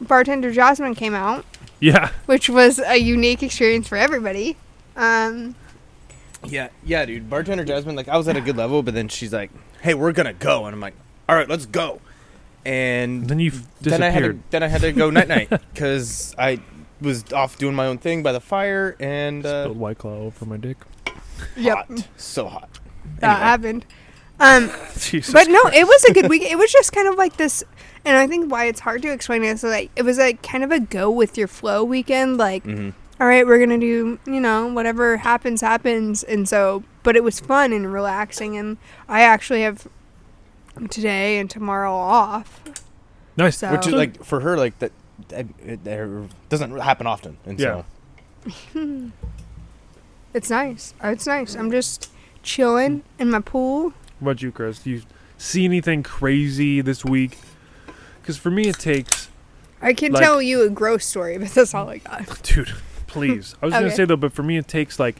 [0.02, 1.44] bartender Jasmine came out,
[1.80, 4.56] Yeah, which was a unique experience for everybody.
[4.96, 5.54] Um,
[6.46, 7.30] Yeah, yeah, dude.
[7.30, 10.12] Bartender Jasmine, like I was at a good level, but then she's like, "Hey, we're
[10.12, 10.94] gonna go," and I'm like,
[11.28, 12.00] "All right, let's go."
[12.64, 16.34] And then you then I had to then I had to go night night because
[16.38, 16.60] I
[17.00, 20.44] was off doing my own thing by the fire and uh, Spilled white claw over
[20.46, 20.76] my dick.
[21.56, 21.74] Yep.
[21.88, 22.68] hot, so hot.
[23.18, 23.40] that Anyway.
[23.44, 23.86] happened.
[24.42, 25.32] Um, Jesus.
[25.32, 26.42] but no, it was a good week.
[26.42, 27.62] It was just kind of like this,
[28.04, 30.70] and I think why it's hard to explain is like it was like kind of
[30.72, 32.36] a go with your flow weekend.
[32.38, 32.92] Like, Mhm.
[33.20, 37.38] all right, we're gonna do you know whatever happens happens, and so but it was
[37.40, 38.78] fun and relaxing, and
[39.08, 39.86] I actually have
[40.90, 42.60] today and tomorrow off.
[43.36, 43.58] nice.
[43.58, 44.90] So- Which is like for her, like that,
[45.28, 47.82] that it, that doesn't happen often, and Yeah.
[48.72, 48.80] so
[50.34, 50.94] It's nice.
[51.04, 51.54] It's nice.
[51.54, 52.10] I'm just
[52.42, 53.92] chilling in my pool.
[54.22, 54.78] What about you, Chris?
[54.78, 55.02] Do you
[55.36, 57.38] see anything crazy this week?
[58.20, 59.28] Because for me, it takes,
[59.80, 62.40] I can Like- tell you a gross story, but that's all I got.
[62.44, 62.72] dude.
[63.08, 65.16] Please, I was gonna say though, but for me, it takes like,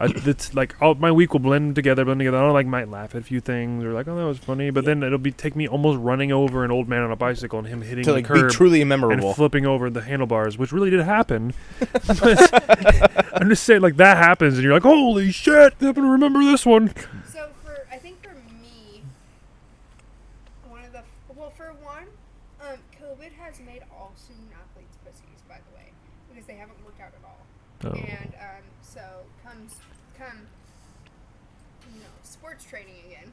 [0.00, 2.36] I, it's like all my week will blend together, blend together.
[2.36, 4.82] I like might laugh at a few things or like, oh, that was funny, but
[4.82, 4.88] Yeah.
[4.88, 7.68] then it'll be take me almost running over an old man on a bicycle and
[7.68, 9.32] him hitting to the like be curb truly and memorable.
[9.32, 11.54] flipping over the handlebars, which really did happen.
[11.80, 15.72] but I'm just saying, like that happens, and you're like, holy shit!
[15.80, 16.88] I'm gonna remember this one.
[17.32, 19.02] So for I think for me,
[20.68, 21.02] one of the
[21.44, 22.08] well for one,
[22.64, 25.44] um, COVID has made all student athletes pussies.
[25.44, 25.92] By the way,
[26.32, 27.44] because they haven't worked out at all.
[27.84, 27.92] Oh.
[27.92, 29.04] And um, so
[29.44, 29.76] comes
[30.16, 30.48] come,
[31.92, 33.28] you know, sports training again.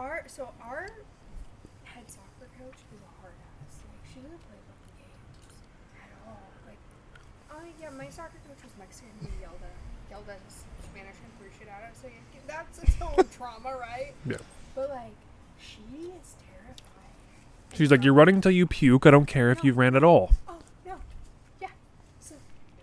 [0.00, 0.88] Our so our
[1.84, 3.84] head soccer coach is a hard ass.
[3.84, 5.60] Like she doesn't play fucking games
[6.00, 6.48] at all.
[6.64, 6.80] Like,
[7.52, 9.12] oh yeah, my soccer coach was Mexican.
[9.20, 9.76] He yelled at
[10.08, 10.40] yelled at
[10.88, 12.00] Spanish and threw shit at us.
[12.00, 14.16] So yeah, that's its own trauma, right?
[14.24, 14.40] Yeah.
[14.72, 15.12] But like,
[15.60, 17.74] she is terrifying.
[17.74, 19.06] She's like, you're running until you puke.
[19.06, 20.30] I don't care if you ran at all.
[20.48, 20.96] Oh no,
[21.60, 21.68] yeah.
[22.20, 22.34] So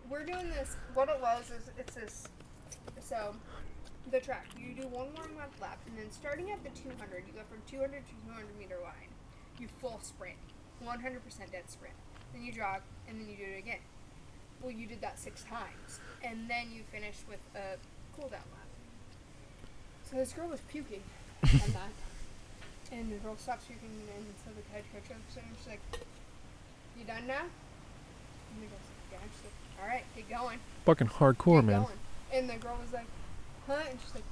[0.09, 0.75] we're doing this.
[0.93, 2.27] What it was is it's this.
[2.99, 3.35] So
[4.11, 4.47] the track.
[4.57, 5.27] You do one more
[5.61, 9.09] lap, and then starting at the 200, you go from 200 to 200 meter line.
[9.59, 10.37] You full sprint,
[10.85, 10.91] 100%
[11.51, 11.95] dead sprint.
[12.33, 13.79] Then you jog, and then you do it again.
[14.61, 17.77] Well, you did that six times, and then you finished with a
[18.15, 18.67] cool down lap.
[20.09, 21.03] So this girl was puking
[21.43, 21.91] on that.
[22.91, 25.81] And the girl stops puking, and so the head coach comes in and she's like,
[26.97, 27.43] You done now?
[27.43, 29.27] And the girl's like, Yeah.
[29.35, 30.59] She's like, All right, keep going.
[30.85, 31.83] Fucking hardcore, keep man.
[31.83, 31.99] going.
[32.33, 33.07] And the girl was like,
[33.67, 33.83] Huh?
[33.89, 34.23] And she's like,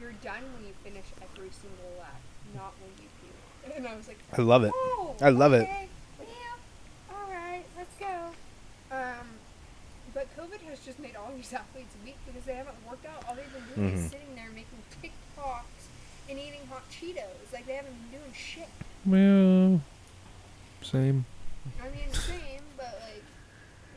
[0.00, 2.18] You're done when you finish every single lap,
[2.54, 3.32] not when you puke.
[3.76, 4.72] And I was like, I love it.
[4.74, 5.62] Oh, I love it.
[5.62, 5.88] okay.
[6.20, 7.14] Yeah.
[7.14, 8.30] All right, let's go.
[8.94, 9.26] Um,
[10.14, 13.24] but COVID has just made all these athletes weak because they haven't worked out.
[13.28, 14.10] All they've been doing is Mhm.
[14.10, 15.75] sitting there making TikToks
[16.28, 17.52] and eating hot Cheetos.
[17.52, 18.68] Like they haven't been doing shit.
[19.04, 19.80] Well,
[20.82, 21.24] same.
[21.80, 23.00] I mean, same, but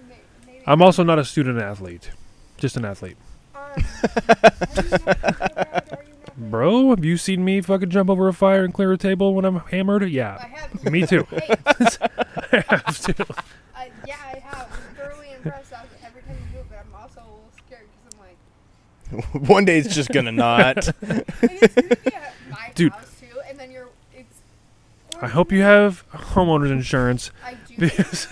[0.08, 0.62] like, maybe.
[0.65, 2.12] I'm also not a student athlete,
[2.58, 3.18] just an athlete.
[3.56, 5.98] Um, are you not COVID?
[5.98, 8.94] Are you not Bro, have you seen me fucking jump over a fire and clear
[8.94, 10.04] a table when I'm hammered?
[10.04, 10.48] I Yeah.
[10.84, 11.28] Me too.
[11.32, 13.26] I have to.
[13.30, 13.36] uh,
[14.08, 14.70] yeah, I have.
[14.72, 17.82] I'm thoroughly impressed of every time you do it, but I'm also a little scared
[17.82, 18.38] because I'm like.
[19.34, 20.88] One day it's just gonna not.
[21.02, 22.93] And it's gonna be at my Dude.
[23.19, 23.88] too, and then you're.
[24.13, 24.39] It's.
[25.22, 27.76] I hope you have homeowners insurance I do.
[27.78, 28.28] because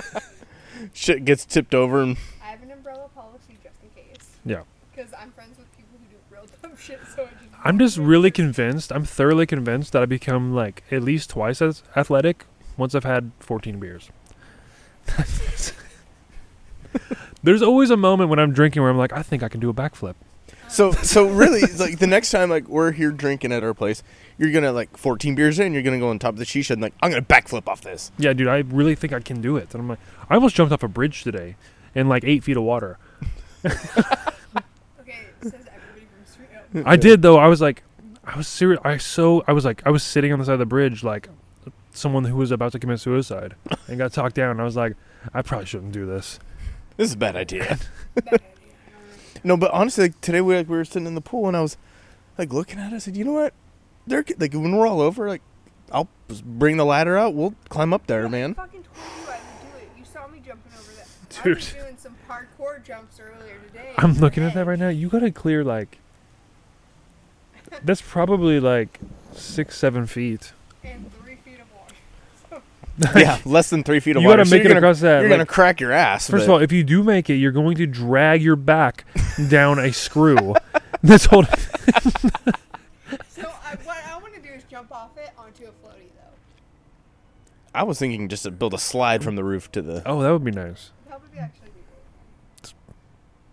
[0.93, 4.27] Shit gets tipped over and I have an umbrella policy just in case.
[4.45, 4.61] Yeah.
[4.95, 7.65] Because I'm friends with people who do real dumb shit, so I just.
[7.65, 8.91] I'm just really convinced.
[8.93, 12.45] I'm thoroughly convinced that I become like at least twice as athletic
[12.77, 14.09] once I've had 14 beers.
[17.43, 19.69] There's always a moment when I'm drinking where I'm like, I think I can do
[19.69, 20.15] a backflip.
[20.69, 24.03] So so really like the next time like we're here drinking at our place,
[24.37, 26.81] you're gonna like 14 beers in, you're gonna go on top of the shisha and
[26.81, 28.11] like I'm gonna backflip off this.
[28.17, 29.73] Yeah, dude, I really think I can do it.
[29.73, 29.99] And I'm like,
[30.29, 31.55] I almost jumped off a bridge today
[31.95, 32.97] in like eight feet of water.
[34.99, 36.65] Okay, says everybody from Street Up.
[36.75, 36.83] Oh.
[36.85, 37.37] I did though.
[37.37, 37.83] I was like,
[38.25, 38.81] I was serious.
[38.83, 41.29] I so I was like, I was sitting on the side of the bridge like
[41.93, 43.55] someone who was about to commit suicide
[43.87, 44.59] and got talked down.
[44.59, 44.95] I was like,
[45.33, 46.39] I probably shouldn't do this.
[46.97, 47.77] This is a bad idea.
[48.15, 48.41] Bad idea.
[48.89, 49.17] I don't know.
[49.43, 51.61] No, but honestly, like today we like we were sitting in the pool and I
[51.61, 51.77] was
[52.37, 52.95] like looking at it.
[52.95, 53.53] I said, you know what?
[54.05, 55.41] They're like when we're all over, like
[55.91, 57.33] I'll just bring the ladder out.
[57.33, 58.53] We'll climb up there, I man.
[58.55, 59.89] fucking told you I would do it.
[59.99, 61.07] You saw me jumping over that.
[61.39, 61.55] I Dude.
[61.55, 63.93] was doing some parkour jumps earlier today.
[63.97, 64.89] I'm looking at that right now.
[64.89, 65.99] You gotta clear like.
[67.83, 68.99] That's probably like
[69.33, 70.53] six, seven feet.
[70.83, 72.63] And three feet of water.
[73.15, 74.39] yeah, less than three feet of You water.
[74.39, 75.19] gotta so make you're it gonna, across that.
[75.21, 76.29] You're like- gonna crack your ass.
[76.29, 79.05] First but- of all, if you do make it, you're going to drag your back
[79.49, 80.55] down a screw.
[81.03, 81.51] this whole So
[83.63, 86.33] I, what I want to do is jump off it onto a floaty though.
[87.75, 90.01] I was thinking just to build a slide from the roof to the.
[90.05, 90.91] oh, that would be nice.
[91.09, 92.69] That would be actually be.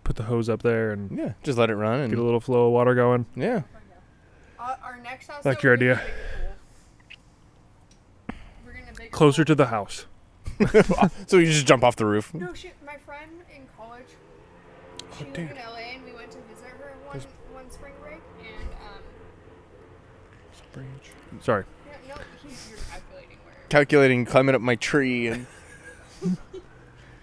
[0.03, 2.39] Put the hose up there and Yeah, just let it run and get a little
[2.39, 3.25] flow of water going.
[3.35, 3.61] yeah.
[4.59, 5.45] Uh, our next house.
[5.45, 5.95] Like your we're idea.
[5.95, 6.07] make a
[8.27, 8.35] pool.
[8.65, 10.07] We're gonna make a Closer to the house.
[11.27, 12.33] So you just jump off the roof.
[12.33, 12.73] No shit.
[12.85, 14.07] My friend in college,
[15.17, 15.51] she lived dude.
[15.51, 19.01] in LA, and we went to visit her one This- one spring break, and um,
[21.41, 21.63] Sorry.
[22.09, 23.55] no, no he's, you're calculating where.
[23.69, 25.47] Calculating, climbing up my tree and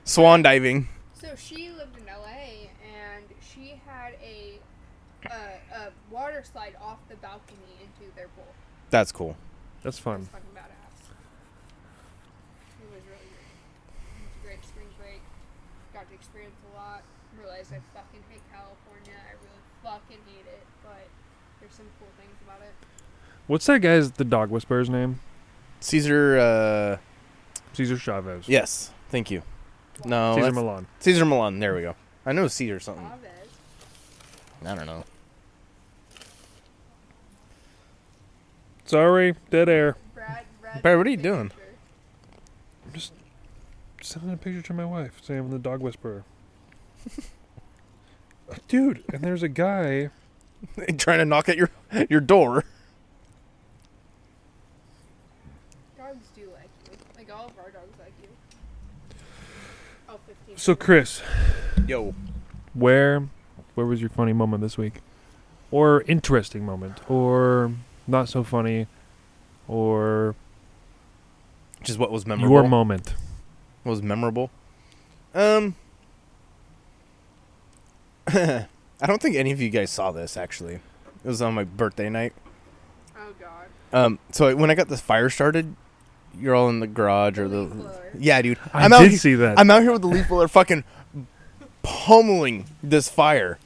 [0.04, 0.88] swan diving.
[1.12, 4.58] So she lived in LA, and she had a
[5.26, 8.46] a, a water slide off the balcony into their pool.
[8.88, 9.36] That's cool.
[9.82, 10.20] That's fun.
[10.20, 10.68] was fucking badass.
[12.82, 13.22] It was really great.
[13.22, 15.22] It was a great spring break.
[15.94, 17.02] Got to experience a lot.
[17.62, 19.12] Realized I fucking hate California.
[19.28, 21.06] I really fucking hate it, but
[21.60, 22.72] there's some cool things about it.
[23.46, 25.20] What's that guy's the dog whisperer's name?
[25.80, 26.38] Cesar.
[26.38, 26.96] uh
[27.74, 28.48] Cesar Chavez.
[28.48, 29.42] Yes, thank you.
[30.04, 30.86] No, Cesar that's- Millan.
[30.98, 31.60] Cesar Millan.
[31.60, 31.94] There we go.
[32.26, 33.04] I know Cesar something.
[33.08, 33.30] Chavez.
[34.66, 35.04] I don't know.
[38.86, 39.96] Sorry, dead air.
[40.14, 40.82] Brad, Brad.
[40.82, 41.48] Brad, what are you doing?
[41.50, 41.62] picture.
[42.86, 43.12] I'm just
[44.02, 46.24] sending a picture to my wife saying I'm the dog whisperer.
[48.68, 50.10] Dude, and there's a guy.
[50.98, 51.70] Trying to knock at your
[52.08, 52.64] your door.
[55.98, 56.96] Dogs do like you.
[57.16, 58.28] Like all of our dogs like you.
[60.08, 60.56] Oh, 15.
[60.56, 61.22] So Chris,
[61.86, 62.14] Yo.
[62.74, 63.28] where
[63.74, 65.00] where was your funny moment this week?
[65.70, 67.72] Or interesting moment or
[68.06, 68.86] not so funny
[69.66, 70.34] or
[71.82, 72.54] Just what was memorable.
[72.56, 73.14] your moment.
[73.82, 74.50] What was memorable.
[75.34, 75.74] Um.
[78.28, 80.74] I don't think any of you guys saw this actually.
[80.74, 82.32] It was on my birthday night.
[83.16, 83.66] Oh god.
[84.04, 84.18] Um.
[84.32, 85.74] So when I got this fire started,
[86.38, 87.62] you're all in the garage or the.
[87.62, 87.90] Leaf.
[88.18, 88.58] Yeah, dude.
[88.72, 89.00] I I'm out.
[89.02, 89.58] did he- see that.
[89.58, 90.84] I'm out here with the leaf blower, fucking
[91.82, 93.58] pummeling this fire.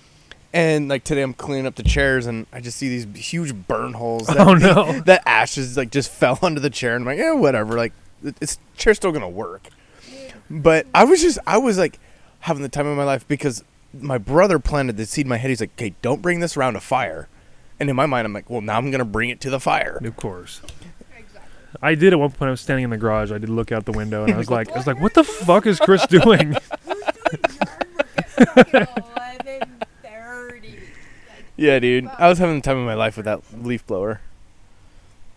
[0.53, 3.92] And like today, I'm cleaning up the chairs, and I just see these huge burn
[3.92, 4.27] holes.
[4.29, 5.01] That, oh no.
[5.01, 7.77] that ashes like just fell onto the chair, and I'm like, yeah, whatever.
[7.77, 7.92] Like,
[8.25, 9.69] it- it's chair's still gonna work.
[10.49, 11.99] But I was just, I was like
[12.40, 15.49] having the time of my life because my brother planted the seed in my head.
[15.51, 17.29] He's like, okay, don't bring this around a fire.
[17.81, 19.99] And in my mind, I'm like, well, now I'm gonna bring it to the fire.
[20.03, 20.61] Of course.
[21.83, 23.85] I did at one point I was standing in the garage, I did look out
[23.85, 26.55] the window and I was like I was like, What the fuck is Chris doing?
[26.55, 29.68] Who's doing yard work at fucking eleven
[30.03, 30.70] thirty?
[30.70, 32.07] Like, Yeah, dude.
[32.18, 34.20] I was having the time of my life with that leaf blower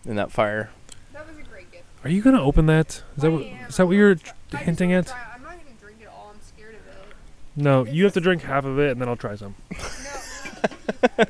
[0.06, 0.70] and that fire.
[1.12, 1.84] that was a great gift.
[2.04, 3.02] Are you gonna open that?
[3.16, 3.42] Is that I what
[3.76, 5.06] that what you're wanna tr- try- I just hinting at?
[5.08, 5.24] try it.
[5.34, 6.30] I'm not gonna drink it all.
[6.34, 7.14] I'm scared of it.
[7.56, 9.54] No, you have to drink half of it and then I'll try some.
[11.16, 11.24] No.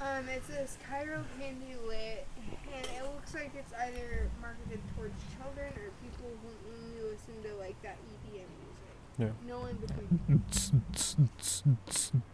[0.00, 2.26] um, it's this Cairo candy lit,
[2.74, 7.54] and it looks like it's either marketed towards children or people who only listen to
[7.58, 8.94] like that EDM music.
[9.18, 9.30] Yeah.
[9.46, 10.42] No in between.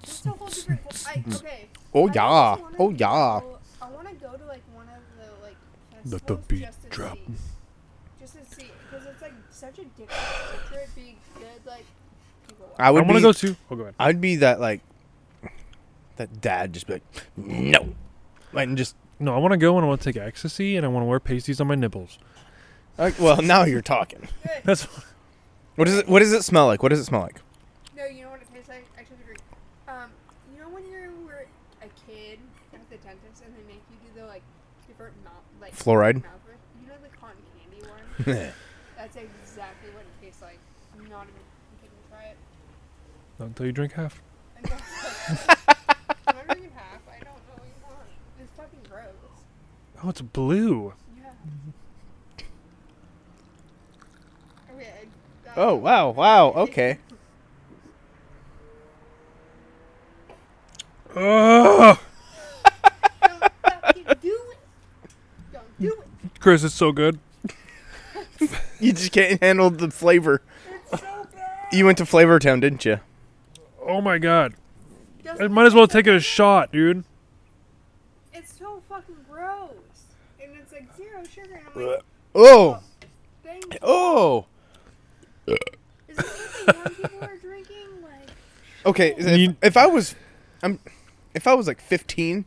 [0.03, 1.05] It's a whole different.
[1.09, 1.69] I, okay.
[1.95, 2.23] Oh I yeah.
[2.23, 2.99] almost Oh yeah.
[3.41, 5.57] go- I want to go to like one of the like
[6.05, 7.15] Let the festivals beat just to drop.
[7.17, 7.35] see,
[8.21, 10.83] just to see, because it's like such a different culture.
[10.83, 11.85] It'd be good, like
[12.81, 12.85] people.
[12.85, 12.85] watch.
[12.85, 13.57] I I would want to go too.
[13.71, 13.95] Oh, go ahead.
[13.99, 14.81] I'd be that like
[16.17, 17.03] that dad just be like
[17.37, 17.95] no,
[18.53, 20.85] like and just No, I want to go and I want to take ecstasy and
[20.85, 22.19] I want to wear pasties on my nipples.
[22.99, 24.29] like, well now you're talking.
[24.65, 24.87] That's
[25.77, 26.83] What does it What does it smell like?
[26.83, 27.41] What does it smell like?
[27.97, 28.85] No, you know what it tastes like?
[28.99, 29.41] I took a drink.
[29.89, 30.11] Um,
[30.55, 31.47] you know when you were
[31.81, 32.39] a kid
[32.75, 34.43] at the dentist and they make you do the like
[34.87, 36.17] different mouth like Fluoride?
[36.23, 36.59] mouth breath?
[36.83, 38.53] You know the cotton candy one?
[38.99, 40.59] That's exactly what it tastes like.
[40.93, 41.41] I'm not even
[41.81, 41.97] kidding.
[42.11, 42.37] Try it.
[43.41, 44.23] Not until you drink half.
[44.57, 44.77] I know.
[46.29, 47.01] I'm not drinking half.
[47.09, 48.09] I don't know what you want.
[48.41, 49.05] It's fucking gross.
[50.05, 50.93] Oh, it's blue.
[51.19, 52.45] Yeah.
[54.75, 54.91] Okay.
[55.47, 56.99] I- Oh wow wow okay.
[61.17, 61.99] Ugh.
[63.23, 64.59] Don't fucking do it.
[65.53, 66.41] Don't do it.
[66.41, 67.19] Chris, it's so good.
[68.81, 70.41] You just can't handle the flavor.
[70.91, 71.67] It's so bad.
[71.71, 72.99] You went to Flavor Town, didn't you?
[73.91, 74.55] Oh my god.
[75.21, 77.05] I Doesn't might as well take a shot, dude.
[78.33, 79.73] It's so fucking gross.
[80.41, 81.57] And it's like zero sugar.
[81.57, 82.03] And I'm like, uh,
[82.37, 82.71] oh.
[82.71, 82.83] oh
[83.43, 83.81] thank you.
[83.83, 84.47] oh.
[85.47, 85.57] Is
[86.17, 87.89] this what young people are drinking?
[88.03, 88.29] Like,
[88.87, 90.15] Okay, if, if I was,
[90.63, 90.79] I'm,
[91.35, 92.45] if I was like 15,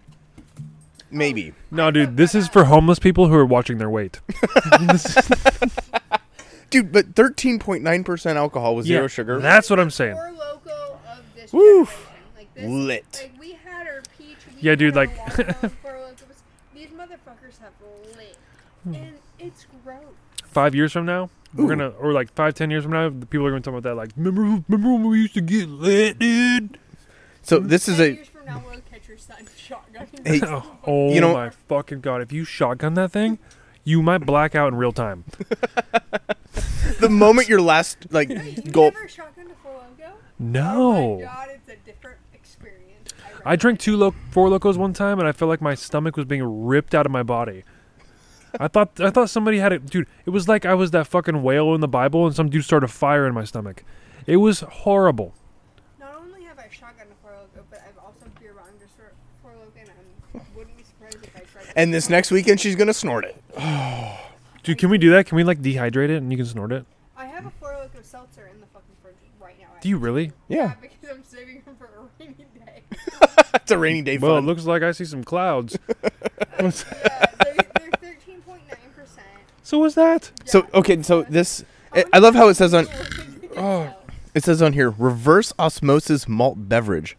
[1.11, 1.51] maybe.
[1.51, 4.21] Oh, no, dude, this is for homeless people who are watching their weight.
[6.69, 9.39] Dude, but 13.9% alcohol with yeah, zero sugar.
[9.39, 10.15] That's what I'm saying.
[11.53, 12.37] Four Loco of this Woo.
[12.37, 13.05] Like this, Lit.
[13.21, 14.37] Like we had our peach.
[14.55, 16.43] We Yeah, dude, like- watermelon Four Locos.
[16.75, 17.73] These motherfuckers have
[18.17, 18.37] lit,
[18.83, 18.95] Hmm.
[18.95, 20.01] and it's gross.
[20.43, 21.63] Five years from now, Ooh.
[21.63, 23.83] we're gonna, or like five, ten years from now, the people are gonna talk about
[23.83, 23.95] that.
[23.95, 26.77] Like, remember, remember when we used to get lit, dude?
[27.41, 29.37] so this is Ten a years from now, we'll catch your son.
[30.25, 30.41] Hey,
[30.87, 32.21] oh You know- my fucking god!
[32.21, 33.39] If you shotgun that thing,
[33.83, 35.23] you might black out in real time.
[36.99, 38.93] the moment your last like Hey, you gulp.
[38.93, 40.13] never shotgunned a Four Loco?
[40.39, 40.95] No.
[40.95, 43.13] Oh my god, it's a different experience.
[43.45, 46.25] I drank two lo- four locos one time, and I felt like my stomach was
[46.25, 47.63] being ripped out of my body.
[48.59, 50.07] I thought I thought somebody had it, dude.
[50.25, 52.85] It was like I was that fucking whale in the Bible, and some dude started
[52.85, 53.83] a fire in my stomach.
[54.27, 55.33] It was horrible.
[55.99, 59.51] Not only have I shotgunned a Four Loco, but I've also beer bombed a Four
[59.57, 59.89] Loco, and
[60.35, 61.65] I wouldn't be surprised if I tried.
[61.65, 63.35] to And this next weekend she's gonna snort it.
[64.63, 65.25] Dude, can we do that?
[65.25, 66.85] Can we like dehydrate it and you can snort it?
[67.17, 69.67] I have a Four Loco seltzer in the fucking fridge right now.
[69.83, 70.31] Do you really?
[70.47, 72.83] Yeah, because I'm saving them for a rainy day.
[73.55, 74.45] it's a rainy day Well, it fun.
[74.45, 75.77] looks like I see some clouds.
[76.57, 77.55] What's- yeah, they're,
[77.99, 78.57] they're 13.9%.
[79.61, 80.31] so was that?
[80.45, 82.87] so okay, so this I- I love how it says on
[83.57, 83.93] Oh.
[84.33, 87.17] it says on here reverse osmosis malt beverage.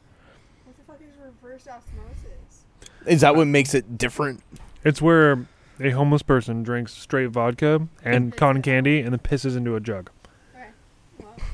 [0.64, 2.64] What the fuck is reverse osmosis?
[3.06, 4.42] Is that what makes it different?
[4.84, 5.46] It's where
[5.80, 10.08] a homeless person drinks straight vodka and cotton candy and then pisses into a jug.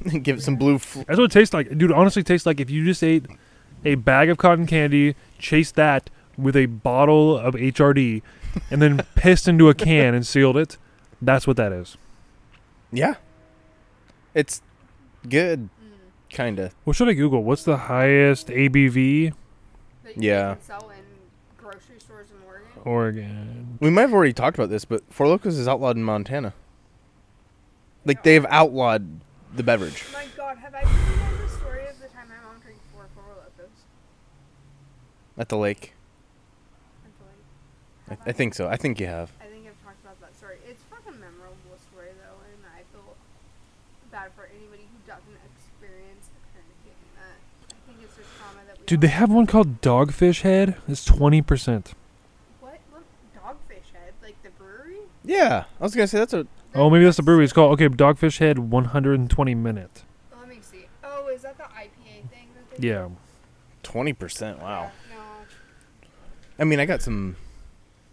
[0.07, 0.19] Okay.
[0.21, 0.79] Give it some blue.
[0.79, 1.77] Fl- That's what it tastes like.
[1.77, 3.27] Dude, honestly, it tastes like if you just ate
[3.85, 8.23] a bag of cotton candy, chased that with a bottle of HRD,
[8.71, 10.77] and then pissed into a can and sealed it.
[11.23, 11.97] That's what that is.
[12.93, 13.15] yeah,
[14.35, 14.63] it's
[15.29, 15.93] good, mm,
[16.31, 16.71] kinda.
[16.85, 17.43] What should I Google?
[17.45, 19.33] What's the highest ABV?
[20.05, 20.55] that you Yeah.
[20.55, 21.05] can sell in
[21.59, 22.71] grocery stores in Oregon.
[22.85, 23.79] Oregon.
[23.81, 26.55] We might have already talked about this, but Four Locos is outlawed in Montana.
[28.07, 29.21] Like they've outlawed
[29.55, 30.05] the beverage.
[30.09, 32.79] Oh my God, have I told you the story of the time my mom drank
[32.93, 33.71] four Four Locos?
[35.39, 35.95] at the lake.
[37.05, 37.45] at the lake?
[38.09, 38.69] I, Have I think so.
[38.69, 39.33] I think you have.
[39.41, 40.57] I think I've talked about that story.
[40.69, 43.17] It's a fucking memorable story though, and I feel
[44.13, 47.39] bad for anybody who doesn't experience anything that.
[47.75, 48.85] I think it's just trauma that we.
[48.87, 50.77] Dude, all they have one called Dogfish Head.
[50.89, 51.93] It's 20%.
[52.61, 52.79] What?
[52.91, 53.03] What?
[53.35, 54.99] Dogfish Head, like the brewery?
[55.25, 56.47] Yeah, I was gonna say that's a.
[56.75, 57.45] Oh, maybe that's the brewery.
[57.45, 60.05] It's called, okay, Dogfish Head 120 minute.
[60.33, 60.87] Oh, let me see.
[61.03, 62.89] Oh, is that the IPA thing that they?
[62.89, 63.09] Yeah.
[63.83, 64.61] Twenty percent.
[64.61, 64.93] Wow.
[65.11, 65.23] Yeah, no.
[66.61, 67.37] I mean, I got some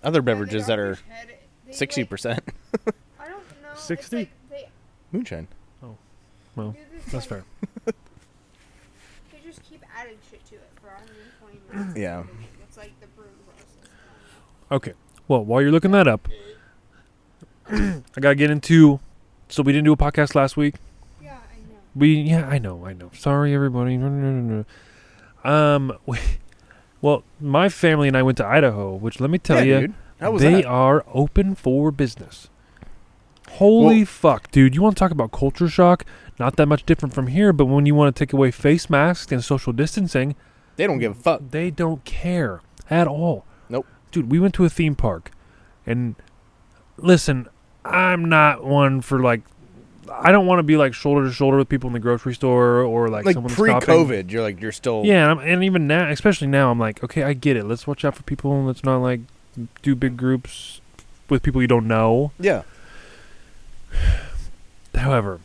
[0.03, 1.28] other Yeah, beverages that are Dogfish Head,
[1.68, 2.39] they, sixty like- percent
[3.20, 3.70] I don't know.
[3.76, 4.16] 60?
[4.18, 4.70] like they
[5.12, 5.47] moonshine.
[5.84, 5.97] Oh,
[6.55, 6.76] well,
[7.12, 7.43] that's like- fair.
[9.32, 11.99] They just keep adding shit to it for 120 minutes.
[11.99, 12.24] Yeah.
[12.68, 13.91] It's like the brewing process.
[14.72, 14.93] Okay.
[15.28, 16.28] Well, while you're looking that up,
[17.72, 18.99] I gotta get into.
[19.49, 20.76] So we didn't do a podcast last week.
[21.22, 21.78] Yeah, I know.
[21.95, 23.11] We yeah, I know, I know.
[23.13, 23.97] Sorry, everybody.
[23.97, 24.65] No, no, no,
[25.43, 25.49] no.
[25.49, 26.18] Um, we,
[27.01, 30.32] well, my family and I went to Idaho, which let me tell yeah, you, dude.
[30.34, 30.65] Was they that?
[30.65, 32.49] are open for business.
[33.51, 34.76] Holy Well- fuck, dude!
[34.76, 36.05] You want to talk about culture shock?
[36.39, 39.32] Not that much different from here, but when you want to take away face masks
[39.32, 40.36] and social distancing,
[40.76, 41.41] They don't give a fuck.
[41.49, 42.61] they don't care
[42.91, 43.45] at all.
[43.70, 43.88] Nope.
[44.11, 45.32] Dude, we went to a theme park,
[45.86, 46.15] and
[46.97, 47.47] listen,
[47.88, 49.42] I'm not one for like.
[50.10, 52.80] I don't want to be like shoulder to shoulder with people in the grocery store
[52.82, 54.30] or like, Like someone pre-COVID, stopping.
[54.30, 55.04] you're like you're still.
[55.06, 57.66] Yeah, and, I'm, and even now, especially now, I'm like, okay, I get it.
[57.66, 58.54] Let's watch out for people.
[58.54, 59.20] And let's not like
[59.82, 60.80] do big groups
[61.30, 62.32] with people you don't know.
[62.40, 62.64] Yeah.
[64.96, 65.40] However,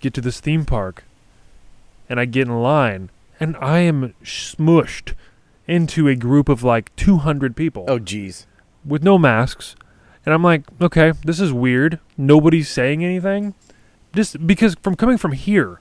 [0.00, 1.04] get to this theme park,
[2.08, 5.14] and I get in line, and I am smushed
[5.66, 8.46] into a group of like 200 people Oh, jeez.
[8.84, 9.74] with no masks.
[10.24, 11.98] And I'm like, okay, this is weird.
[12.16, 13.54] Nobody's saying anything.
[14.14, 15.80] Just because from coming from here,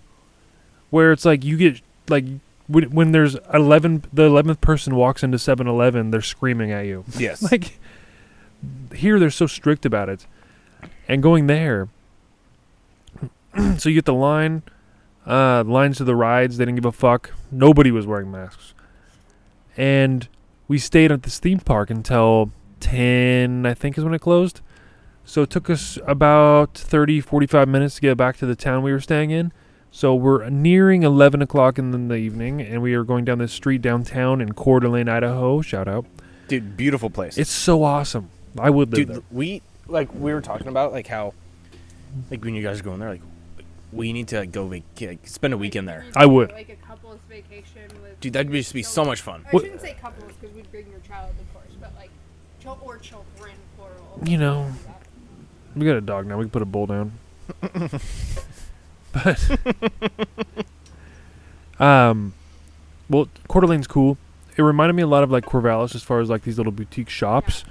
[0.89, 2.25] where it's like you get like
[2.67, 7.03] when, when there's 11 the 11th person walks into 7-Eleven, they're screaming at you.
[7.17, 7.51] Yes.
[7.51, 7.79] Like
[8.95, 10.25] here they're so strict about it.
[11.07, 11.89] And going there
[13.77, 14.63] so you get the line
[15.27, 17.31] uh lines to the rides, they didn't give a fuck.
[17.51, 18.73] Nobody was wearing masks.
[19.77, 20.27] And
[20.67, 22.51] we stayed at this theme park until
[22.82, 24.61] 10 I think is when it closed.
[25.23, 28.91] So it took us about 30 45 minutes to get back to the town we
[28.91, 29.53] were staying in.
[29.91, 33.82] So we're nearing 11 o'clock in the evening, and we are going down this street
[33.82, 35.61] downtown in Coeur d'Alene, Idaho.
[35.61, 36.05] Shout out!
[36.47, 37.38] Dude, beautiful place.
[37.38, 38.29] It's so awesome.
[38.57, 39.23] I would live dude there.
[39.32, 41.34] we like we were talking about like how
[42.29, 43.21] like when you guys are going there like
[43.91, 46.51] we need to like, go vac- like, spend a weekend there I would.
[46.51, 48.19] Like a couples vacation with.
[48.21, 49.45] Dude, that'd just be so much fun.
[49.47, 52.17] I shouldn't say couples because we'd bring your child, of course, but like, chil-
[52.66, 54.20] or children, plural.
[54.26, 54.72] You know.
[55.76, 56.38] We got a dog now.
[56.38, 57.14] We can put a bowl down.
[59.14, 59.39] but
[61.80, 62.34] um,
[63.09, 64.18] well, Coeur d'Alene's cool.
[64.57, 67.09] It reminded me a lot of like Corvallis as far as like these little boutique
[67.09, 67.64] shops.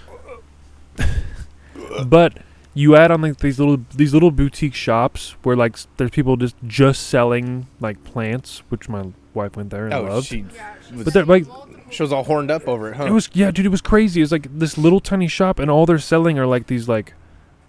[2.06, 2.38] but
[2.74, 6.36] you add on like these little these little boutique shops where like s- there's people
[6.36, 10.26] just just selling like plants, which my wife went there and Oh, loved.
[10.26, 13.04] she Yeah, she But they're, like- multiple- she was all horned up over it, huh?
[13.04, 13.66] It was yeah, dude.
[13.66, 14.22] It was crazy.
[14.22, 17.14] It's like this little tiny shop, and all they're selling are like these like,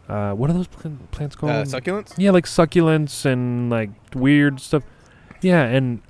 [0.07, 1.51] uh, what are those pl- plants called?
[1.51, 2.13] uh, succulents.
[2.17, 4.83] Yeah, like succulents and like weird stuff.
[5.41, 6.01] Yeah, and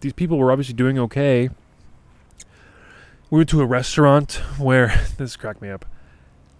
[0.00, 1.50] these people were obviously doing okay.
[3.30, 4.88] We went to a restaurant where
[5.18, 5.84] this cracked me up.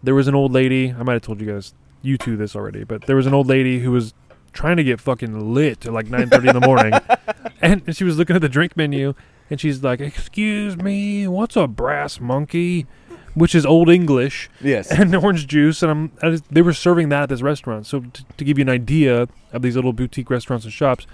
[0.03, 0.95] There was an old lady.
[0.97, 3.47] I might have told you guys, you two, this already, but there was an old
[3.47, 4.15] lady who was
[4.53, 6.93] trying to get fucking lit at like 9:30 in the morning,
[7.63, 9.15] and, and she was looking at the drink menu,
[9.49, 12.87] and she's like, "Excuse me, what's a brass monkey?"
[13.35, 14.91] Which is old English Yes.
[14.99, 17.87] and orange juice, and I'm I just, they were serving that at this restaurant.
[17.87, 21.07] So t- to give you an idea of these little boutique restaurants and shops,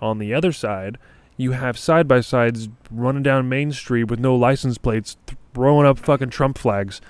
[0.00, 0.98] on the other side,
[1.36, 5.16] you have side by sides running down Main Street with no license plates,
[5.54, 7.00] throwing up fucking Trump flags.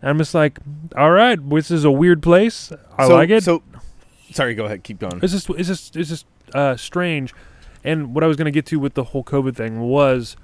[0.00, 0.58] And I'm just like,
[0.96, 2.72] all right, this is a weird place.
[2.98, 3.44] I so, like it.
[3.44, 3.62] So,
[4.34, 4.54] sorry.
[4.54, 4.82] Go ahead.
[4.82, 5.20] Keep going.
[5.22, 7.34] It's just it's just it's just uh, strange.
[7.82, 10.36] And what I was going to get to with the whole COVID thing was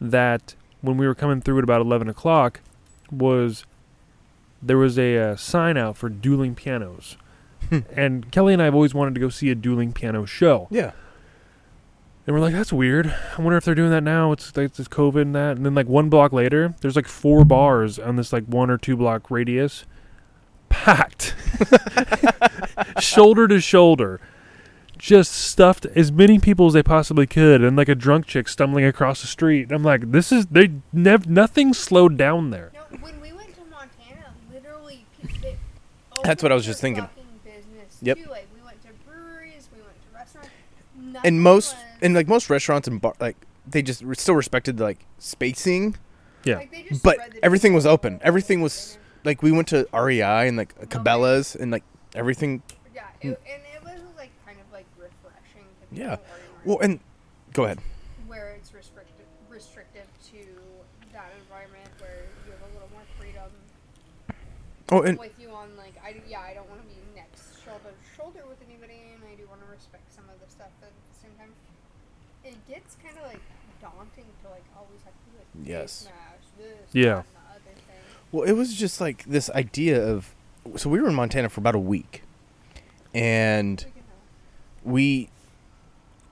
[0.00, 2.60] that when we were coming through at about eleven o'clock,
[3.10, 3.64] was
[4.62, 7.16] there was a uh, sign out for dueling pianos,
[7.94, 10.68] and Kelly and I have always wanted to go see a dueling piano show.
[10.70, 10.92] Yeah.
[12.26, 13.06] And we're like, that's weird.
[13.06, 14.32] I wonder if they're doing that now.
[14.32, 15.56] It's it's, it's COVID and that.
[15.56, 18.78] And then like one block later, there's like four bars on this like one or
[18.78, 19.84] two block radius,
[20.70, 21.34] packed,
[23.00, 24.20] shoulder to shoulder,
[24.96, 28.84] just stuffed as many people as they possibly could, and like a drunk chick stumbling
[28.84, 29.64] across the street.
[29.64, 32.70] And I'm like, this is they nev nothing slowed down there.
[32.74, 35.56] No, when we went to Montana, literally, pe- they
[36.24, 37.08] That's what I was just thinking.
[37.44, 38.16] Business Yep.
[38.18, 38.30] Too.
[38.30, 40.50] Like we went to breweries, we went to restaurants.
[41.24, 43.36] And most was- and like most restaurants and bar, like
[43.68, 45.96] they just re- still respected the, like spacing,
[46.44, 46.56] Yeah.
[46.56, 48.20] like, they just but the everything was open.
[48.22, 48.99] Everything was dinner.
[49.24, 52.62] Like we went to REI and like oh Cabela's and like everything.
[52.94, 55.66] Yeah, it, and it was like kind of like refreshing.
[55.80, 56.04] To be Yeah.
[56.04, 57.00] in an environment Well, and
[57.52, 57.78] go ahead.
[58.26, 60.40] where it's restricted, restrictive to
[61.12, 63.50] that environment where you have a little more freedom
[64.92, 67.94] Oh, and with you on like I yeah I don't want to be next shoulder
[67.94, 70.90] to shoulder with anybody and I do want to respect some of the stuff but
[70.90, 71.54] at the same time
[72.42, 73.42] it gets kind of like
[73.78, 76.02] daunting to like always have to do like Yes.
[76.02, 77.22] face mask, this Yeah.
[77.22, 78.06] that, and the other thing.
[78.32, 80.34] Well, it was just like this idea of.
[80.76, 82.22] So we were in Montana for about a week,
[83.14, 83.84] and
[84.84, 85.30] We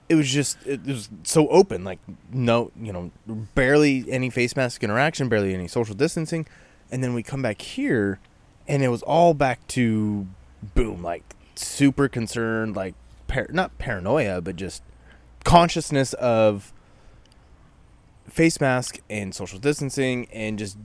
[0.09, 1.99] it was just it was so open like
[2.33, 3.11] no you know
[3.53, 6.47] barely any face mask interaction barely any social distancing
[6.91, 8.19] and then we come back here
[8.67, 10.27] and it was all back to
[10.73, 12.95] boom like super concerned like
[13.27, 14.81] par- not paranoia but just
[15.43, 16.73] consciousness of
[18.27, 20.75] face mask and social distancing and just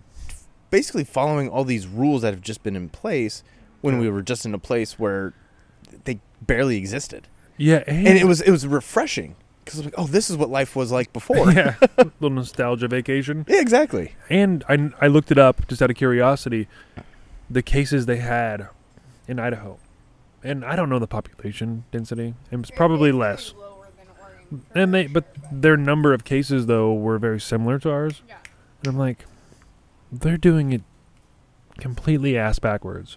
[0.75, 3.45] basically following all these rules that have just been in place
[3.81, 5.33] when we were just in a place where
[6.05, 10.07] they barely existed Yeah, and it was it was refreshing because I was like oh
[10.09, 13.45] this is what life was like before yeah, yeah, little nostalgia vacation.
[13.47, 16.67] Yeah, exactly And I, I looked it up just out of curiosity,
[17.49, 18.69] the cases they had
[19.29, 19.79] in Idaho.
[20.43, 22.35] And I don't know the population density.
[22.51, 23.55] It was probably basically less.
[24.73, 28.23] than And they, but their number of cases though were very similar to ours.
[28.29, 28.37] yeah.
[28.81, 29.25] And I'm like,
[30.21, 30.83] they're doing it
[31.79, 33.17] completely ass backwards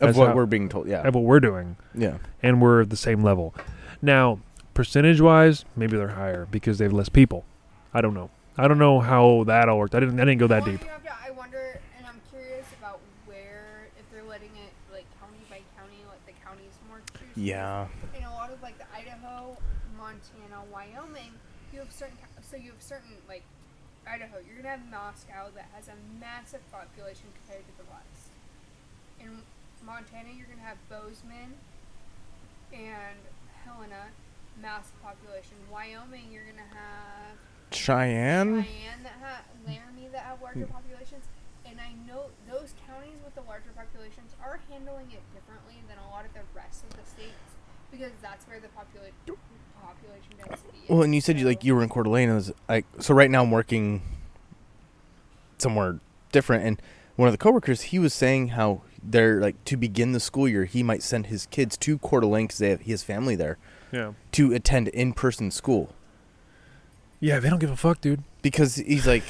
[0.00, 2.90] of what how- we're being told yeah of what we're doing, yeah and we're at
[2.90, 3.54] the same level.
[4.02, 4.38] Now,
[4.74, 7.44] percentage wise, maybe they're higher because they have less people.
[7.94, 8.28] I don't know.
[8.58, 9.94] I don't know how that all worked.
[9.94, 10.20] I didn't.
[10.20, 10.82] I didn't go that Well, deep.
[10.82, 15.38] you have I wonder, and I'm curious about where if they're letting it like county
[15.48, 17.30] by county, let the counties more choose.
[17.36, 17.86] yeah
[18.16, 19.56] in a lot of like the Idaho,
[19.96, 21.32] Montana, Wyoming,
[21.72, 23.42] you have certain co- so you have certain like
[24.14, 28.30] Idaho, you're gonna have Moscow that has a massive population compared to the west.
[29.18, 29.42] In
[29.82, 31.58] Montana, you're gonna have Bozeman
[32.70, 33.18] and
[33.66, 34.14] Helena,
[34.62, 35.58] massive population.
[35.66, 37.34] Wyoming, you're gonna have
[37.74, 40.78] Cheyenne Cheyenne that have Laramie that have larger hmm.
[40.78, 41.26] populations,
[41.66, 46.06] and I know those counties with the larger populations are handling it differently than a
[46.14, 47.58] lot of the rest of the states
[47.90, 49.18] because that's where the population.
[50.88, 53.14] Well and you said you like you were in Coeur d'Alene it was like so
[53.14, 54.02] right now I'm working
[55.58, 55.98] somewhere
[56.32, 56.82] different and
[57.16, 60.64] one of the coworkers he was saying how they're like to begin the school year
[60.64, 63.56] he might send his kids to Coeur d'Alene because they have he has family there
[63.92, 64.12] Yeah.
[64.32, 65.94] to attend in person school
[67.20, 68.22] Yeah, they don't give a fuck, dude.
[68.42, 69.22] because he's like,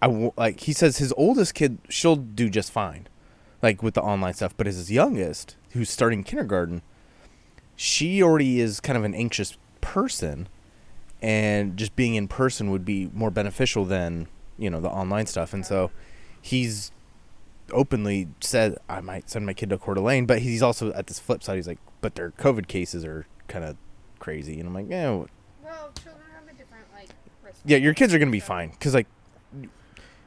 [0.00, 3.06] I w- like he says his oldest kid she'll do just fine,
[3.62, 4.54] like with the online stuff.
[4.56, 6.80] But his youngest, who's starting kindergarten,
[7.76, 9.58] she already is kind of an anxious
[9.92, 10.48] person,
[11.22, 14.28] and just being in person would be more beneficial than
[14.58, 15.52] you know the online stuff.
[15.54, 15.90] And so,
[16.40, 16.92] he's
[17.72, 21.18] openly said I might send my kid to Coeur d'Alene, but he's also at this
[21.18, 21.56] flip side.
[21.56, 23.76] He's like, but their COVID cases are kind of
[24.18, 25.26] crazy, and I'm like, yeah, Well,
[26.02, 27.08] children have a different like.
[27.44, 29.06] risk yeah, your kids are gonna be fine because like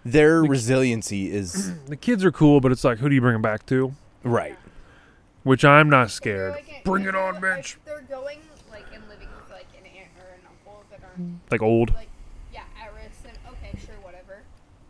[0.04, 3.34] their The- resiliency is The kids are cool, but it's like, who do you bring
[3.34, 3.94] them back to?
[4.24, 4.58] right.
[5.44, 6.52] Which I'm not scared.
[6.54, 7.76] like, Bring it on, they're- bitch.
[7.78, 8.38] If they're going
[8.70, 11.11] like and living with like an aunt or an uncle that are
[11.50, 11.94] Like old.
[11.94, 12.10] like
[12.54, 14.44] yeah at risk, then okay, sure, whatever.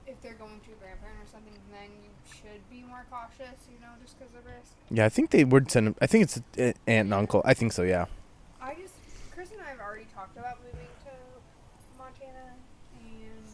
[0.08, 3.80] If they're going to a grandparent or something, then you should be more cautious, you
[3.80, 4.74] know, just because of risk.
[4.90, 5.96] Yeah, I think they would send.
[6.02, 7.42] I think it's aunt and uncle.
[7.46, 7.84] I think so.
[7.84, 8.06] Yeah.
[8.62, 8.94] I just
[9.34, 11.14] Chris and I have already talked about moving to
[11.98, 12.60] Montana,
[13.00, 13.46] and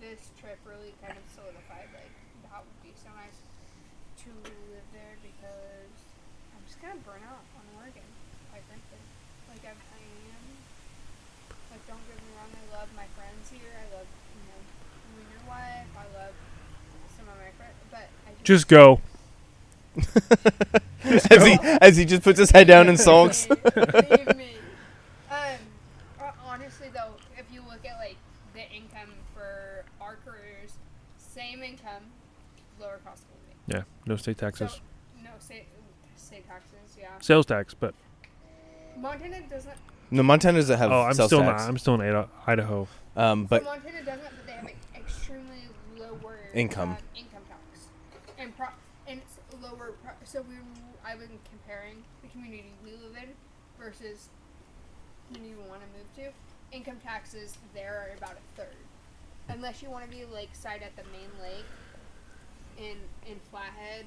[0.00, 2.14] this trip really kind of solidified like
[2.48, 3.36] that would be so nice
[4.24, 4.30] to
[4.72, 5.92] live there because
[6.54, 8.06] I'm just kind of burnt out on Oregon,
[8.48, 9.02] quite frankly.
[9.50, 10.44] Like I'm, I am.
[11.74, 13.74] Like don't get me wrong, I love my friends here.
[13.76, 15.90] I love you know you and your wife.
[15.98, 16.34] I love
[17.12, 17.76] some of my friends,
[18.46, 19.00] but I just, Just go.
[21.04, 23.48] as he as he just puts his head down and sulks.
[23.50, 24.56] Leave me.
[25.30, 25.36] Um,
[26.20, 28.16] uh, honestly, though, if you look at like
[28.54, 30.74] the income for our careers,
[31.18, 32.02] same income,
[32.80, 33.56] lower cost of living.
[33.68, 34.72] Yeah, no state taxes.
[34.72, 34.78] So,
[35.24, 35.66] no state
[36.16, 36.96] state taxes.
[36.98, 37.06] Yeah.
[37.20, 37.94] Sales tax, but
[38.98, 39.76] Montana doesn't.
[40.10, 41.62] No, Montana doesn't have oh, I'm sales still tax.
[41.62, 41.68] not.
[41.70, 42.88] I'm still in Idaho- Idaho.
[43.16, 45.62] Um, But but Montana doesn't, but they have an extremely
[45.98, 46.90] lower Income.
[46.90, 47.86] um, income tax,
[48.38, 48.68] and pro-
[49.08, 49.92] and it's lower.
[50.04, 50.54] Pro- so we,
[51.04, 53.30] I've been comparing the community we live in
[53.80, 54.28] versus
[55.28, 56.32] community we want to move to.
[56.76, 58.76] Income taxes there are about a third,
[59.48, 61.64] unless you want to be lakeside at the main lake,
[62.78, 62.96] in
[63.30, 64.04] in Flathead.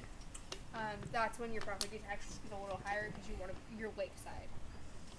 [0.74, 3.90] Um, that's when your property taxes get a little higher because you want to you're
[3.98, 4.46] lakeside.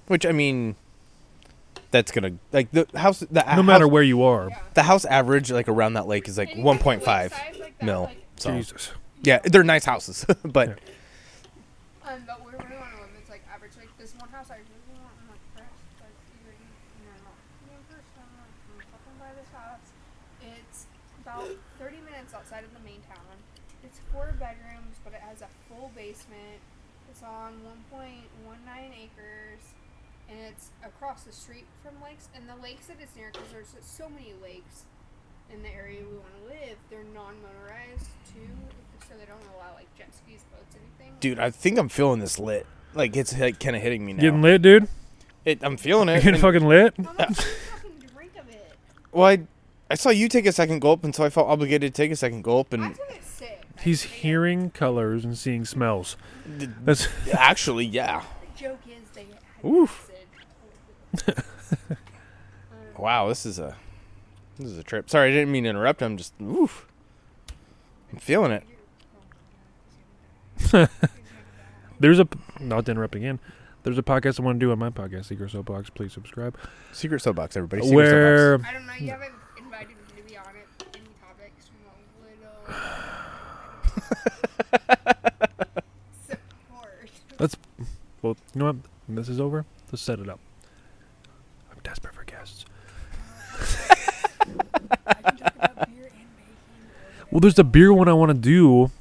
[0.08, 0.76] which I mean,
[1.92, 3.20] that's gonna like the house.
[3.20, 4.48] The No matter house, where you are.
[4.50, 4.60] Yeah.
[4.76, 8.04] the house average like around that lake is like 1.5 like that, mil.
[8.04, 8.92] like, So Jesus.
[9.24, 10.76] yeah, they're nice houses, but Yeah.
[12.14, 13.12] Um, but we really want to live.
[13.20, 13.72] It's like average.
[13.78, 15.14] Like this one house, I really want.
[15.22, 15.70] I'm like, Chris,
[16.02, 17.38] like you're, you're not
[17.68, 18.20] me in person.
[18.24, 19.88] I'm like, I'm fucking buy this house.
[20.42, 20.90] It's
[21.22, 21.46] about
[21.78, 23.38] 30 minutes outside of the main town.
[23.86, 26.60] It's four bedrooms, but it has a full basement.
[27.10, 27.54] It's on
[27.94, 28.08] 1.19
[28.96, 29.62] acres,
[30.30, 32.30] and it's across the street from lakes.
[32.36, 34.84] And the lakes that it's near, because there's so many lakes
[35.54, 38.48] in the area we want to live, they're non-motorized too,
[39.08, 41.14] so they don't allow like jet skis, boats, anything.
[41.20, 42.66] dude, I think I'm feeling this lit.
[42.94, 44.22] Like it's like kind of hitting me now.
[44.22, 44.88] Getting lit, dude?
[45.44, 46.14] It, I'm feeling it.
[46.14, 46.24] You it.
[46.24, 46.94] getting fucking lit?
[46.98, 48.74] How much do you fucking drink of it?
[49.12, 49.40] well, I,
[49.90, 52.16] I saw you take a second gulp, and so I felt obligated to take a
[52.16, 52.74] second gulp.
[52.74, 53.22] I And took it sick.
[53.22, 53.31] I
[53.82, 56.16] He's hearing colors and seeing smells.
[56.46, 58.24] That's actually, yeah.
[58.56, 60.10] Joke is they had Oof.
[61.14, 61.44] acid.
[61.72, 61.98] Um,
[62.98, 63.76] Wow, this is a
[64.60, 65.10] this is a trip.
[65.10, 66.02] Sorry, I didn't mean to interrupt.
[66.04, 66.86] I'm just oof.
[68.12, 68.64] I'm feeling it.
[72.00, 72.28] there's a
[72.60, 73.40] not to interrupt again.
[73.84, 75.90] There's a podcast I want to do on my podcast, Secret Soapbox.
[75.90, 76.56] Please subscribe.
[76.92, 77.82] Secret soapbox, everybody.
[77.82, 78.94] Secret Where I don't know.
[79.00, 80.86] You haven't invited me to be on it.
[80.94, 83.01] Any topics from a little
[86.28, 87.56] support.
[88.22, 88.76] well, you know what?
[89.08, 90.40] When this is over, let's set it up.
[91.72, 92.66] I'm desperate for guests.
[95.08, 97.28] I can talk about beer and baking.
[97.32, 98.92] Well, there's a beer one I want to do.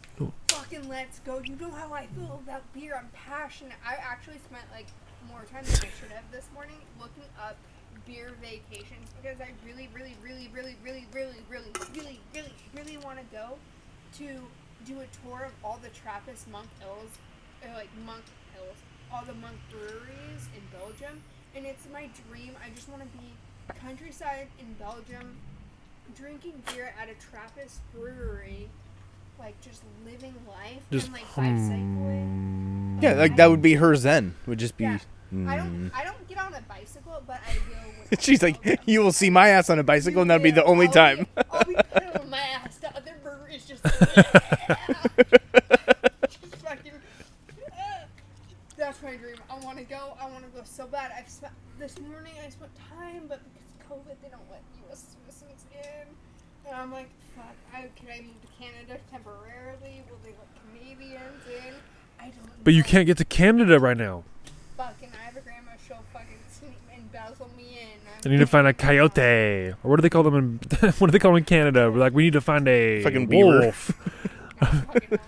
[15.30, 17.10] Tour of all the Trappist monk hills,
[17.62, 18.22] or uh, like monk
[18.54, 18.76] hills,
[19.12, 21.20] all the monk breweries in Belgium,
[21.54, 22.54] and it's my dream.
[22.64, 23.32] I just want to be
[23.80, 25.36] countryside in Belgium,
[26.16, 28.68] drinking beer at a Trappist brewery,
[29.38, 32.96] like just living life Just and like bicycling.
[33.00, 33.02] soapbox.
[33.02, 34.34] Yeah, like that would be her zen.
[34.46, 34.84] Would just be.
[34.84, 34.98] Yeah.
[35.46, 35.68] I don't.
[35.68, 35.88] Hmm.
[35.94, 38.18] I don't get on a bicycle, but I will.
[38.20, 40.88] She's like, you will see my ass on a bicycle, and that'll be the only
[40.88, 41.18] I'll time.
[41.18, 42.78] Be, I'll be pedaling my ass.
[42.78, 43.14] The other
[43.82, 43.94] just.
[46.84, 47.00] just.
[48.76, 49.36] That's my dream.
[49.50, 50.16] I want to go.
[50.20, 51.12] I want to go so bad.
[51.16, 52.32] I've spent this morning.
[52.44, 55.16] I spent time, but because of COVID, they don't let U.S.
[55.26, 56.06] citizens in.
[56.66, 57.54] And I'm like, fuck.
[57.74, 60.02] I, can I move to Canada temporarily?
[60.08, 61.74] Will they let Canadians in?
[62.18, 62.64] I don't.
[62.64, 64.24] But you can't get to Canada right now.
[64.76, 65.72] Fucking, I have a grandma.
[65.86, 68.00] She'll fucking sneak embezzle me in.
[68.24, 69.70] I need to find a coyote.
[69.82, 70.60] Or what do they call them in
[70.98, 71.90] what do they call them in Canada?
[71.90, 73.60] We're like, we need to find a Fucking beaver.
[73.60, 73.92] wolf.
[74.60, 75.18] I fucking don't know.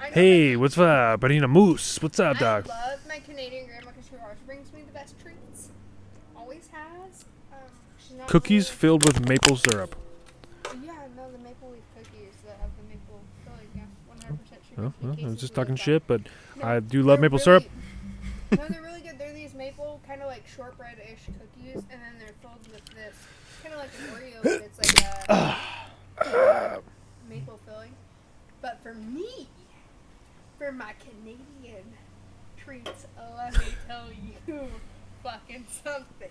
[0.00, 1.24] I know hey, what's up?
[1.24, 2.00] I need a moose.
[2.02, 2.68] What's up, I dog?
[2.68, 5.70] love my Canadian grandma because she always brings me the best treats.
[6.36, 7.24] Always has.
[7.52, 7.58] Um,
[7.98, 9.96] she's not Cookies really- filled with maple syrup.
[10.84, 13.68] Yeah, no, the maple leaf cookies that have the maple filling.
[13.74, 14.82] Yeah, 100% sugar.
[14.86, 16.20] Oh, well, I was just talking shit, but
[16.56, 17.64] No, I do love they're maple syrup.
[18.52, 19.18] no, they're really good.
[19.18, 23.14] They're these maple kind of like shortbread-ish cookies, and then they're filled with this
[23.62, 25.19] kind of like an Oreo, but it's like a
[27.28, 27.94] maple filling.
[28.62, 29.48] But for me,
[30.58, 31.84] for my Canadian
[32.56, 33.06] treats,
[33.36, 34.68] let me tell you,
[35.22, 36.30] fucking something.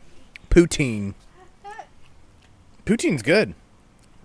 [0.50, 1.14] Poutine.
[2.86, 3.54] Poutine's good.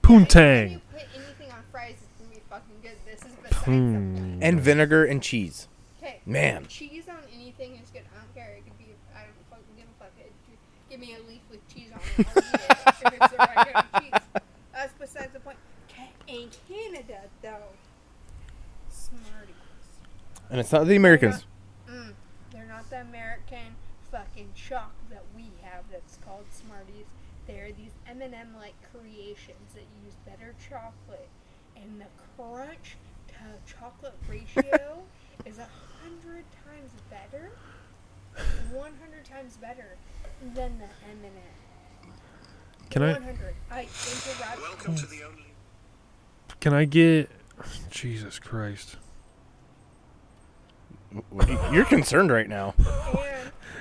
[0.09, 2.97] Anytime you put anything on fries, it's gonna be fucking good.
[3.05, 4.39] This is besides the.
[4.47, 5.69] And vinegar and cheese.
[6.03, 6.21] Okay.
[6.27, 6.67] Man.
[6.69, 8.03] Cheese on anything is good.
[8.15, 8.55] I don't care.
[8.57, 8.87] It could be.
[9.15, 10.13] I don't fucking give a fuck.
[10.19, 10.33] It,
[10.91, 12.27] give me a leaf with cheese on it.
[12.37, 14.43] I'll eat it if it's the right kind of cheese.
[14.73, 15.57] That's besides the point.
[15.89, 17.71] Ca- In Canada, though,
[18.91, 19.55] Smarties.
[20.51, 21.47] And it's not the Americans.
[21.89, 22.15] Mm,
[22.51, 23.77] they're not the American
[24.11, 27.07] fucking chalk that we have that's called Smarties.
[27.47, 31.29] They're these M&M like creations that use better chocolate,
[31.77, 32.07] and the
[32.37, 32.97] crunch
[33.29, 35.05] to chocolate ratio
[35.47, 35.69] is a
[36.03, 37.53] hundred times better,
[38.73, 39.97] one hundred times better
[40.43, 42.11] than the M&M.
[42.91, 43.55] Can I 100.
[43.71, 44.61] I interrupt.
[44.61, 45.54] Welcome to the only.
[46.65, 47.29] Can I get
[47.91, 48.97] Jesus Christ.
[51.71, 52.75] You're concerned right now.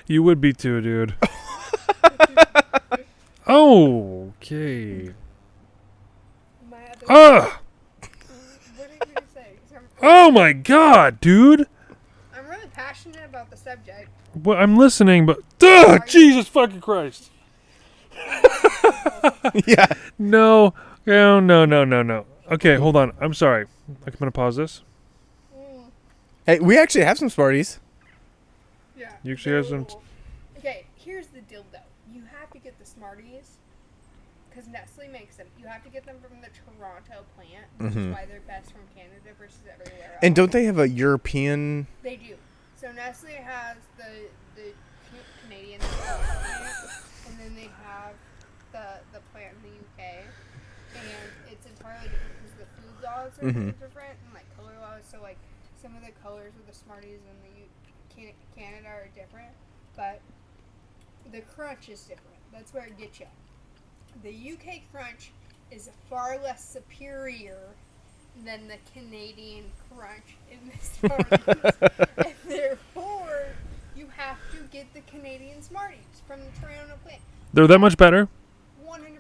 [0.06, 1.14] You would be too, dude.
[3.48, 5.14] okay.
[6.70, 7.06] my other.
[7.08, 7.14] Ah!
[7.14, 7.60] Ugh.
[8.76, 9.54] What are you gonna say?
[9.72, 11.68] 'Cause Oh my god, dude.
[12.38, 14.10] I'm really passionate about the subject.
[14.36, 17.32] Well, I'm listening, but Ugh, Jesus fucking Christ.
[19.66, 19.86] yeah.
[19.90, 20.74] Oh, no,
[21.06, 22.26] no, no, no, no, no.
[22.52, 23.14] Okay, hold on.
[23.20, 23.68] I'm sorry.
[24.06, 24.82] I'm gonna pause this.
[26.46, 27.80] Hey, we actually have some Smarties.
[28.98, 29.14] Yeah.
[29.24, 31.80] You actually have some- they're Okay, here's the deal though.
[32.14, 33.58] You have to get the Smarties
[34.50, 35.48] because Nestle makes them.
[35.58, 38.10] You have to get them from the Toronto plant, which Mhm.
[38.10, 40.20] is why they're best from Canada versus everywhere else.
[40.22, 41.88] And don't they have a European?
[42.02, 42.36] they do.
[42.76, 43.78] So Nestle has
[53.44, 53.80] are Mhm.
[53.80, 55.04] different and like color laws.
[55.10, 55.38] So like
[55.82, 59.52] some of the colors of the Smarties in the U- Canada are different,
[59.96, 60.22] but
[61.32, 62.38] the crunch is different.
[62.52, 63.28] That's where it gets you.
[64.22, 65.32] The UK crunch
[65.72, 67.58] is far less superior
[68.46, 71.98] than the Canadian crunch in the Smarties.
[72.18, 73.48] and therefore,
[73.96, 77.22] you have to get the Canadian Smarties from the Toronto plant.
[77.54, 78.28] They're that much better.
[78.84, 79.20] 100.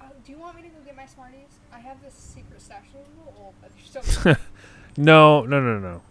[0.00, 1.58] Uh, do you want me to go get my Smarties?
[1.72, 2.84] I have this secret stash.
[2.92, 4.36] They're a little old, but they're still good.
[4.96, 6.02] No, no, no, no.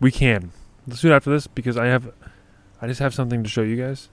[0.00, 0.52] We can.
[0.86, 2.12] Let's do it after this because I have,
[2.80, 4.08] I just have something to show you guys.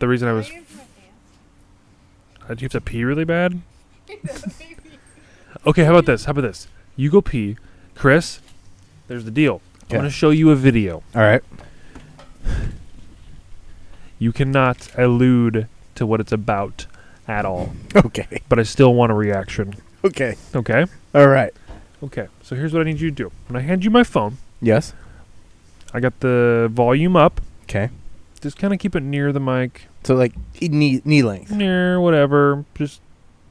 [0.00, 0.84] The reason I was, in my
[2.48, 3.60] uh, do you have to pee really bad?
[5.64, 6.24] Okay, how about this?
[6.24, 6.66] How about this?
[6.96, 7.56] You go pee,
[7.94, 8.40] Chris.
[9.06, 9.60] There's the deal.
[9.88, 9.96] Yeah.
[9.96, 11.04] I'm gonna show you a video.
[11.14, 11.42] All right.
[14.18, 16.86] You cannot allude to what it's about
[17.28, 18.42] at all, Okay.
[18.48, 19.74] but I still want a reaction.
[20.04, 20.34] Okay.
[20.54, 20.84] Okay.
[21.14, 21.52] All right.
[22.02, 22.28] Okay.
[22.42, 23.32] So here's what I need you to do.
[23.48, 24.92] When I hand you my phone, Yes.
[25.94, 27.40] I got the volume up.
[27.64, 27.90] Okay.
[28.40, 31.50] Just kind of keep it near the mic, So like knee knee length.
[31.52, 32.64] near whatever.
[32.74, 33.00] Just,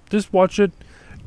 [0.09, 0.71] just watch it.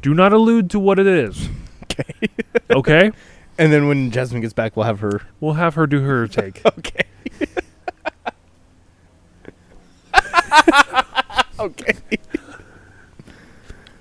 [0.02, 1.48] Do not allude to what it is.
[1.84, 2.12] Okay.
[2.70, 3.12] Okay.
[3.58, 5.20] And then when Jasmine gets back, we'll have her.
[5.38, 6.60] we'll have her do her take.
[6.78, 7.04] Okay.
[11.60, 11.92] okay.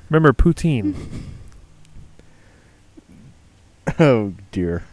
[0.09, 0.95] Remember poutine.
[3.99, 4.83] Oh dear.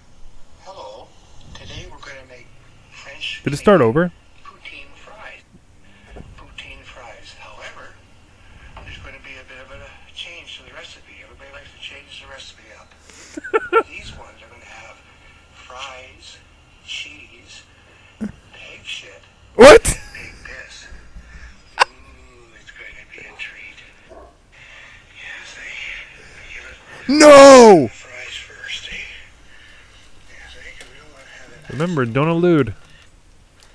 [0.64, 1.06] Hello.
[1.54, 2.46] Today we're going to make
[2.90, 3.40] French.
[3.44, 4.12] Did it start over?
[4.44, 5.42] Poutine fries.
[6.36, 7.34] Poutine fries.
[7.38, 7.94] However,
[8.84, 9.80] there's going to be a bit of a
[10.14, 11.14] change to the recipe.
[11.24, 13.86] Everybody likes to change the recipe up.
[13.88, 14.96] These ones are going to have
[15.54, 16.36] fries,
[16.84, 17.62] cheese,
[18.20, 19.22] pig shit,
[19.54, 19.82] What?
[19.82, 20.86] pig piss.
[21.80, 23.78] Ooh, it's going to be a treat.
[25.16, 25.56] Yes,
[27.08, 27.88] they No.
[27.88, 28.96] fries first, eh?
[30.30, 31.59] Yes, I think we don't want to have it.
[31.72, 32.74] Remember, don't elude.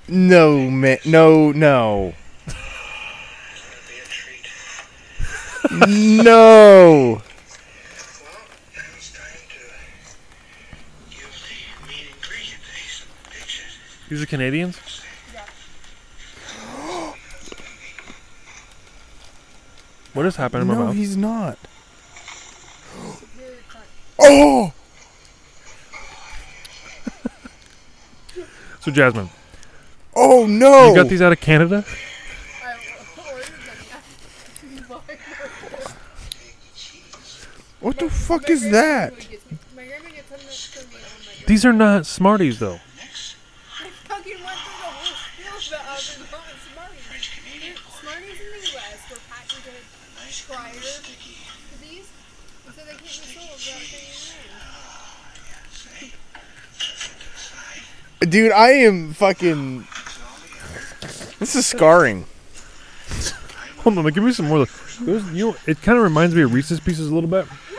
[0.06, 0.98] No, man.
[1.04, 2.14] No, no.
[2.46, 4.46] It's going to be a treat.
[6.22, 6.22] no.
[6.22, 7.22] Well,
[8.74, 9.60] now it's time to
[11.10, 13.72] give the main ingredient some big shit.
[14.10, 14.76] These are Canadians.
[15.32, 15.46] Yeah.
[20.12, 21.58] What is happening in my No, he's not.
[24.18, 24.72] Oh!
[28.86, 29.28] So Jasmine,
[30.14, 30.90] Oh no!
[30.90, 31.84] you got these out of Canada?
[37.80, 39.12] What the fuck is that?
[39.74, 42.78] My grandma gets them for me on my These are not Smarties though.
[42.78, 47.10] I fucking went through the whole spiel the oven on Smarties.
[47.58, 49.10] They're- Smarties in the U.S.
[49.10, 49.82] were patented
[50.46, 52.06] prior to these,
[52.66, 54.75] and so they can't be sold without getting
[58.28, 59.86] Dude, I am fucking.
[61.38, 62.24] This is scarring.
[63.78, 64.62] Hold on, like, give me some more.
[64.62, 67.46] of Those, you know, it kind of reminds me of Reese's Pieces a little bit.
[67.72, 67.78] Yeah.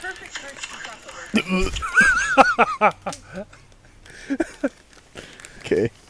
[0.00, 1.80] Perfect crunch chocolate.
[5.64, 5.90] Okay.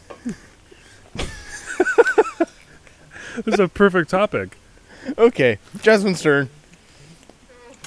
[3.44, 4.56] This is a perfect topic.
[5.16, 5.58] Okay.
[5.80, 6.50] Jasmine's turn.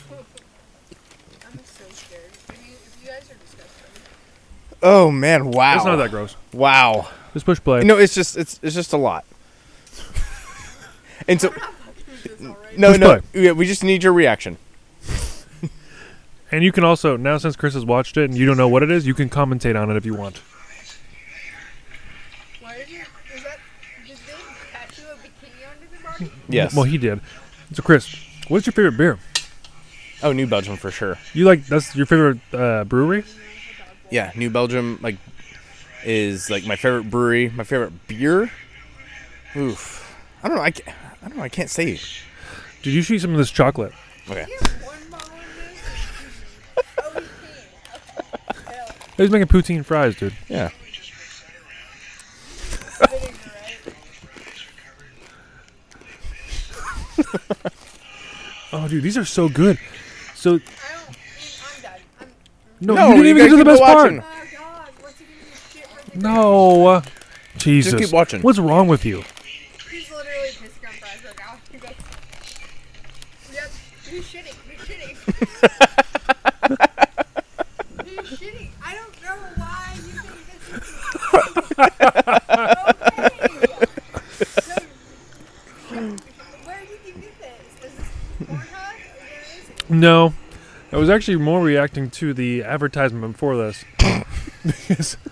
[0.10, 2.32] I'm so scared.
[2.32, 3.92] If you, if you guys are disgusting.
[4.84, 5.50] Oh man!
[5.50, 5.76] Wow.
[5.78, 6.36] It's not that gross.
[6.52, 7.08] Wow.
[7.34, 7.84] Just push play.
[7.84, 9.26] No, it's just it's it's just a lot.
[11.26, 11.54] And so
[12.76, 14.58] no Push no yeah, we just need your reaction.
[16.52, 18.84] And you can also now since Chris has watched it and you don't know what
[18.84, 20.40] it is, you can commentate on it if you want.
[22.60, 23.00] Why did you?
[23.34, 23.58] Is that?
[24.06, 24.34] Did they
[24.72, 26.32] tattoo a bikini onto their body?
[26.50, 26.76] Yes.
[26.76, 27.22] Well, he did.
[27.72, 28.14] So Chris,
[28.50, 29.18] what's your favorite beer?
[30.24, 31.18] oh, New Belgium for sure.
[31.34, 33.24] You like that's your favorite uh, brewery?
[34.14, 35.16] Yeah, New Belgium like
[36.06, 37.50] is like my favorite brewery.
[37.50, 38.52] My favorite beer.
[39.56, 40.16] Oof.
[40.44, 40.64] I don't know.
[40.64, 41.44] I can't, I don't know.
[41.44, 42.00] I can't say.
[42.84, 43.92] Did you see some of this chocolate?
[44.30, 44.46] Okay.
[44.48, 45.82] You have one bottle in this?
[46.76, 47.18] You can't.
[47.18, 48.76] Okay.
[48.76, 50.36] Hell, He's making poutine fries, dude.
[50.48, 50.70] Yeah.
[58.76, 59.78] Oh, dude, these are so good.
[60.34, 60.60] So
[62.84, 64.22] no, No, you didn't you even gotta get to the keep best watching.
[64.22, 64.34] part.
[64.34, 64.90] Oh God!
[65.02, 65.26] What's he?
[65.80, 65.88] Shit?
[66.22, 67.02] No,
[67.58, 67.94] Jesus.
[68.00, 68.42] keep watching.
[68.42, 69.24] What's wrong with you?
[69.90, 71.60] He's literally pissing on fries right oh, now.
[71.72, 71.92] He goes,
[73.54, 73.72] Yep,
[74.10, 74.56] he's shitting.
[74.70, 75.16] He's shitting.
[78.06, 78.70] he's shitting.
[78.84, 80.88] I don't know why you think this is.
[81.80, 83.30] okay.
[84.62, 84.76] So,
[86.66, 87.62] where did you get this?
[87.78, 87.94] Is this
[88.44, 88.74] Pornhub?
[88.74, 89.90] Where is it?
[89.90, 90.34] No,
[90.94, 93.84] I was actually more reacting to the advertisement before this.
[93.98, 95.14] Because-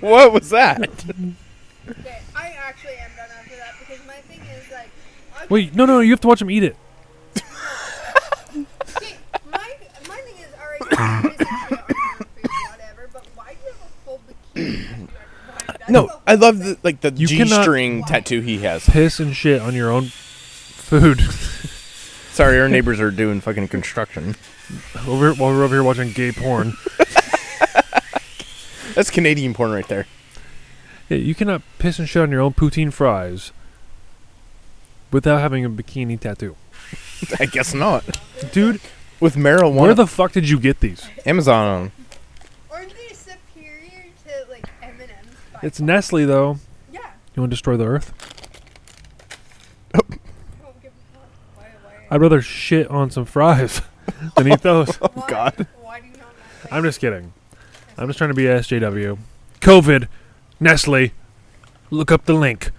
[0.00, 0.80] what was that?
[0.80, 4.88] Okay, I actually am done after that because my thing is like.
[5.36, 6.76] okay, wait, no, no, you have to watch him eat it.
[8.96, 9.16] Okay,
[9.50, 9.76] my
[10.08, 10.80] my thing is alright.
[10.80, 13.10] you can piss and shit on your own food, whatever.
[13.12, 14.86] But why do you have a full bikini?
[14.86, 14.98] tattoo
[15.52, 15.92] on your body?
[15.92, 18.84] No, the I love the like the You G cannot- string tattoo he has.
[18.88, 21.20] Piss and shit on your own food.
[22.38, 24.36] Sorry, our neighbors are doing fucking construction.
[25.08, 26.74] over while we're over here watching gay porn.
[28.94, 30.06] That's Canadian porn right there.
[31.08, 33.50] Yeah, you cannot piss and shit on your own poutine fries
[35.10, 36.54] without having a bikini tattoo.
[37.40, 38.04] I guess not.
[38.52, 38.80] Dude,
[39.18, 41.08] With marijuana, where the fuck did you get these?
[41.26, 41.90] Amazon.
[42.70, 45.10] Aren't they superior to like M&M's?
[45.64, 45.80] It's?
[45.80, 46.58] Nestle though.
[46.92, 47.00] Yeah.
[47.34, 48.12] You want to destroy the earth?
[49.92, 50.10] I don't
[50.80, 51.28] give a fuck.
[51.56, 51.64] Why?
[51.82, 51.97] Why?
[52.10, 53.80] I'd rather shit on some fries
[54.36, 54.98] than eat those.
[55.02, 55.66] Oh, why, God.
[55.82, 56.26] Why do you not
[56.62, 56.72] like?
[56.72, 57.32] I'm just kidding.
[57.96, 59.18] I'm just trying to be a SJW.
[59.60, 60.08] COVID,
[60.60, 61.10] Nestle.
[61.90, 62.70] Look up the link.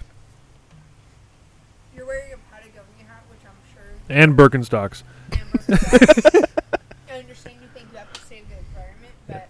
[1.95, 3.84] You're wearing a Patagonia hat, which I'm sure.
[4.09, 5.03] And Birkenstocks.
[7.11, 9.47] I understand you think you have to save the environment, but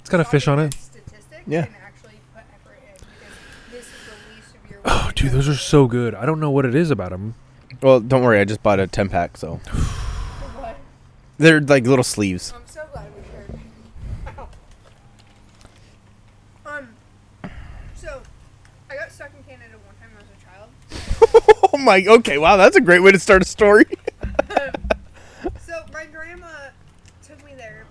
[0.00, 0.74] It's got a fish on it.
[0.74, 1.66] Statistic Yeah.
[1.66, 4.80] can actually put effort in because this is the least of your.
[4.84, 6.14] Oh, dude, those are so good.
[6.14, 7.34] I don't know what it is about them.
[7.82, 10.76] Well, don't worry, I just bought a ten pack, so What?
[11.38, 12.52] they're like little sleeves.
[12.54, 13.60] I'm so glad we shared.
[16.66, 16.88] Um.
[17.94, 18.20] So,
[18.90, 21.68] I got stuck in Canada one time as a child.
[21.72, 23.84] oh my, okay, wow, that's a great way to start a story.
[25.66, 26.48] So my grandma
[27.26, 27.86] took me there,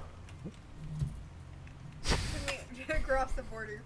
[2.06, 3.82] took me across the border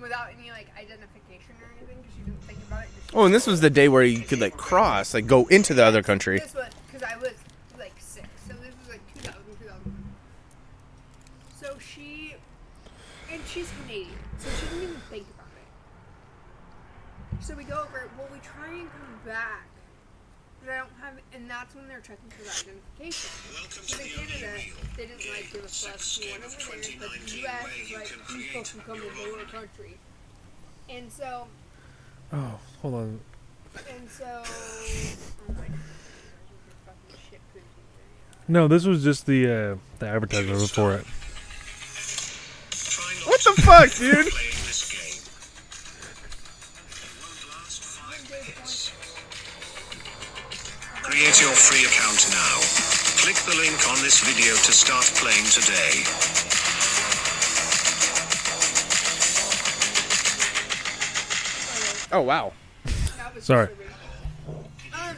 [0.00, 2.88] without any like identification or anything because she didn't think about it.
[2.94, 5.72] just- Oh, and this was the day where you could like cross, like go into
[5.72, 6.38] the other country.
[6.40, 7.32] This was because I was
[7.78, 10.14] like six, so this was like 2000, 2001.
[11.58, 12.34] So she,
[13.32, 17.42] and she's Canadian, so she didn't even think about it.
[17.44, 18.10] So we go over.
[18.18, 19.66] Well, we try and come back,
[20.60, 23.30] but I don't have, and that's when they're checking for that identification.
[23.62, 24.52] Because in Canada,
[24.98, 27.66] they didn't like give us plus one over there, but the U.S.
[27.80, 29.96] is like you folks can come to the lower country,
[30.90, 31.48] and so
[32.32, 33.20] Oh, hold on.
[33.88, 34.24] And so.
[34.24, 35.66] My God.
[36.84, 37.64] Fucking shit cookie.
[38.48, 41.04] No, this was just the uh, the advertisement for it.
[42.70, 44.26] Try What the fuck, dude?
[44.26, 45.22] playing this game.
[46.90, 48.92] It won't last five minutes.
[51.02, 52.60] Create your free account now.
[53.24, 56.04] Click the link on this video to start playing today.
[62.10, 62.52] Oh wow.
[63.38, 63.68] Sorry.
[64.94, 65.16] Um,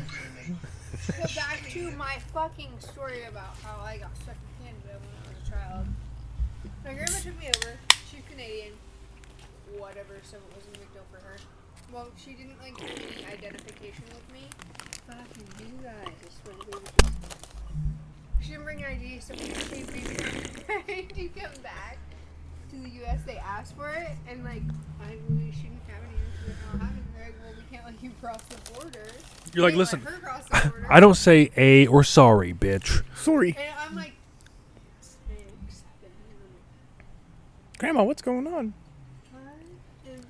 [0.98, 5.28] so back to my fucking story about how I got stuck in Canada when I
[5.28, 5.86] was a child.
[6.84, 7.78] My grandma took me over.
[8.10, 8.72] She's Canadian.
[9.78, 11.36] Whatever, so it wasn't a big deal for her.
[11.92, 14.48] Well, she didn't like do any identification with me.
[15.06, 17.12] Fucking you guys, I swear to God.
[18.40, 21.98] She didn't bring ID, so we we we to come back
[22.70, 23.20] to the U.S.
[23.26, 24.62] They asked for it, and like
[25.00, 26.09] I we shouldn't have any.
[26.46, 27.00] We don't have any.
[27.16, 29.06] They're like, well, we can't let you cross the border.
[29.54, 30.86] You're like, listen, her cross the border.
[30.90, 33.02] I don't say a or sorry, bitch.
[33.16, 33.56] Sorry.
[33.58, 34.12] And I'm like,
[37.78, 38.74] Grandma, what's going on?
[39.32, 39.42] what?
[40.06, 40.20] And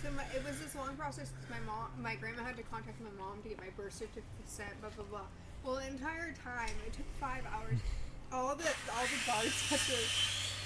[0.00, 3.00] so my, it was this long process because my mom, my grandma had to contact
[3.02, 4.70] my mom to get my birth certificate sent.
[4.80, 5.26] Blah blah blah.
[5.64, 7.82] Well, the entire time it took five hours.
[8.32, 9.98] All the all the guards at the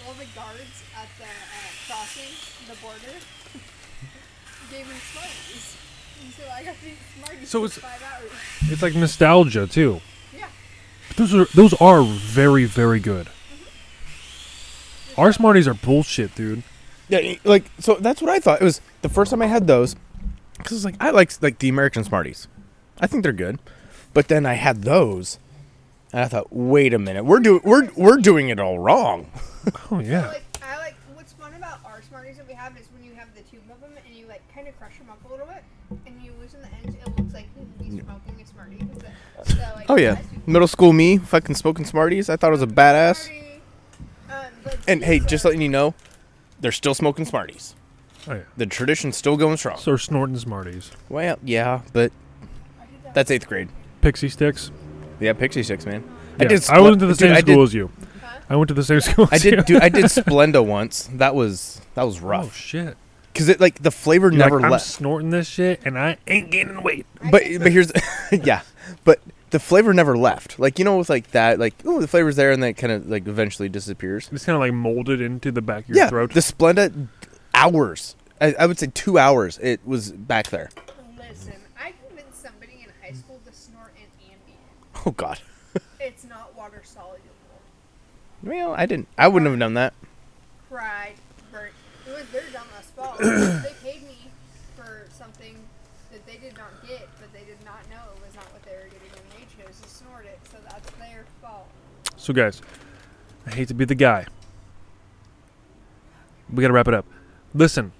[0.04, 2.28] all the guards at the uh, crossing
[2.68, 3.16] the border
[4.76, 5.76] gave me Smarties.
[6.22, 8.30] And so I got these Smarties So for it's- five hours.
[8.72, 10.00] It's like nostalgia too.
[10.36, 10.46] Yeah.
[11.16, 13.26] Those are those are very very good.
[13.26, 15.20] Mm-hmm.
[15.20, 16.62] Our Smarties are bullshit, dude.
[17.08, 18.60] Yeah, like so that's what I thought.
[18.60, 19.94] It was the first time I had those
[20.56, 22.48] because it's like I like like the American Smarties.
[22.98, 23.58] I think they're good,
[24.14, 25.38] but then I had those,
[26.12, 29.30] and I thought, wait a minute, we're doing we're we're doing it all wrong.
[29.90, 30.28] Oh yeah.
[30.78, 33.62] Like what's fun about our Smarties that we have is when you have the tube
[33.70, 35.62] of them and you like kind of crush them up a little bit
[36.06, 36.96] and you loosen the ends.
[37.06, 38.76] It looks like you'd be smoking a Smartie.
[38.78, 39.02] 'cause
[39.48, 42.28] the- the, like, Oh yeah, middle school me, fucking smoking Smarties.
[42.30, 43.28] I thought it was a badass.
[44.30, 44.44] Um,
[44.88, 45.94] And hey, just letting you know,
[46.60, 47.74] they're still smoking Smarties.
[48.26, 48.40] Oh yeah.
[48.56, 49.76] The tradition's still going strong.
[49.78, 50.90] So snorting Smarties.
[51.08, 52.10] Well, yeah, but
[52.80, 53.68] I did that that's eighth grade.
[54.02, 54.70] Pixy Stix.
[55.20, 56.02] Yeah, Pixy Stix, man.
[56.38, 56.68] Yeah, I did.
[56.70, 57.90] I went to the dude, same I school did, as you.
[58.22, 58.38] Huh?
[58.50, 59.28] I went to the same school.
[59.30, 59.64] I did.
[59.66, 61.08] Dude, I did Splenda once.
[61.12, 62.40] That was that was rough.
[62.40, 62.56] Oh rough.
[62.56, 62.96] shit.
[63.34, 64.86] Cause it like the flavor You're never like, I'm left.
[64.86, 67.04] snorting this shit and I ain't gaining weight.
[67.30, 67.90] But but here's
[68.32, 68.62] yeah,
[69.04, 69.20] but
[69.50, 70.58] the flavor never left.
[70.58, 72.92] Like you know with like that, like oh the flavor's there and then it kind
[72.92, 74.28] of like eventually disappears.
[74.32, 76.32] It's kind of like molded into the back of your yeah, throat.
[76.32, 77.08] the Splenda,
[77.52, 78.14] hours.
[78.40, 79.58] I, I would say two hours.
[79.62, 80.70] It was back there.
[81.18, 85.06] Listen, I convinced somebody in high school to snort an Ambien.
[85.06, 85.40] Oh God.
[86.00, 87.18] It's not water soluble.
[88.42, 89.08] Well, I didn't.
[89.16, 89.94] I wouldn't have done that.
[90.70, 91.14] Cried,
[91.50, 91.72] burnt.
[92.06, 92.42] It was their
[93.18, 94.16] dumbass they paid me
[94.76, 95.56] for something
[96.12, 98.72] that they did not get, but they did not know it was not what they
[98.72, 100.38] were getting, and they chose to snort it.
[100.50, 101.68] So that's their fault.
[102.16, 102.62] So, guys,
[103.46, 104.26] I hate to be the guy.
[106.52, 107.06] We got to wrap it up.
[107.54, 107.92] Listen,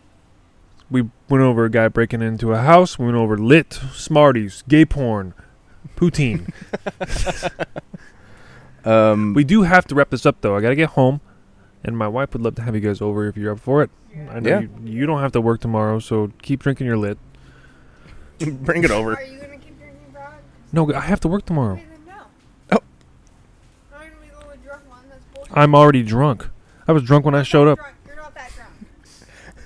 [0.91, 2.99] we went over a guy breaking into a house.
[2.99, 5.35] We went over lit, Smarties, gay porn,
[5.97, 6.53] poutine.
[8.85, 10.57] Um, we do have to wrap this up, though.
[10.57, 11.21] I got to get home,
[11.85, 13.91] and my wife would love to have you guys over if you're up for it.
[14.30, 14.61] I know Yeah.
[14.61, 17.18] you, you don't have to work tomorrow, so keep drinking your lit.
[18.39, 19.14] bring it over.
[19.16, 20.35] Are you gonna keep drinking, Brock?
[20.72, 21.74] No, I have to work tomorrow.
[21.74, 22.22] Okay, then no.
[22.72, 22.78] Oh.
[23.95, 25.01] I'm gonna be the only drunk one.
[25.09, 25.53] That's bullshit.
[25.57, 26.49] I'm already drunk.
[26.89, 27.78] I was drunk when I showed up.
[27.78, 27.95] drunk.
[28.07, 28.70] You're not that drunk.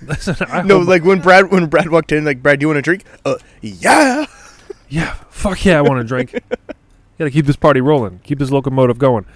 [0.27, 2.69] Listen, I No, hope- like when Brad when Brad walked in, like Brad, do you
[2.69, 3.05] want a drink?
[3.25, 4.27] Uh, yeah.
[4.91, 6.33] Yeah, fuck yeah, I want to drink.
[7.19, 8.21] Gotta keep this party rolling.
[8.25, 9.27] Keep this locomotive going.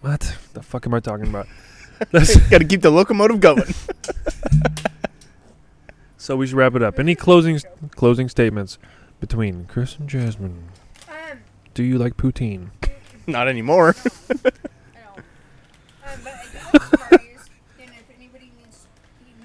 [0.00, 1.48] What the fuck am I talking about?
[2.10, 3.62] That's- Got to keep the locomotive going.
[6.16, 6.98] so we should wrap it up.
[6.98, 7.60] Any closing
[7.96, 8.78] closing statements
[9.20, 10.64] between Chris and Jasmine?
[11.08, 11.38] Um,
[11.74, 12.70] Do you like poutine?
[13.26, 13.94] Not anymore.
[13.98, 15.18] I don't.
[15.18, 17.44] Um, but I do like Smarties,
[17.80, 18.86] and if anybody needs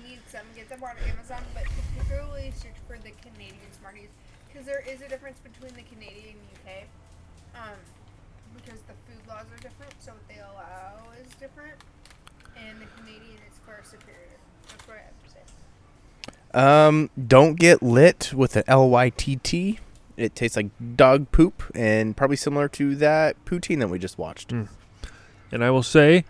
[0.05, 1.41] needs some, get them on Amazon.
[1.53, 1.63] But
[1.97, 4.09] particularly search for the Canadian Smarties,
[4.47, 6.83] because there is a difference between the Canadian and UK.
[7.55, 7.77] Um,
[8.55, 11.75] because the food laws are different, so what they allow is different,
[12.57, 14.37] and the Canadian is far superior.
[14.67, 15.43] That's what I have to say.
[16.53, 19.79] Um, don't get lit with an L Y T T.
[20.17, 24.49] It tastes like dog poop and probably similar to that poutine that we just watched.
[24.49, 24.67] Mm.
[25.51, 26.25] And I will say,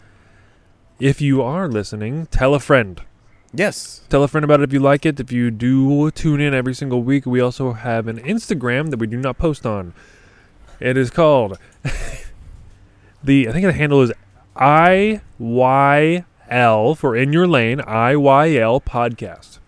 [1.00, 3.02] if you are listening, tell a friend.
[3.54, 4.02] Yes.
[4.10, 5.20] Tell a friend about it if you like it.
[5.20, 9.08] If you do tune in every single week, we also have an Instagram that we
[9.08, 9.94] do not post on.
[10.80, 11.58] It is called
[13.24, 14.14] the I think the handle is
[14.56, 19.60] I Y L for in your lane I Y L podcast.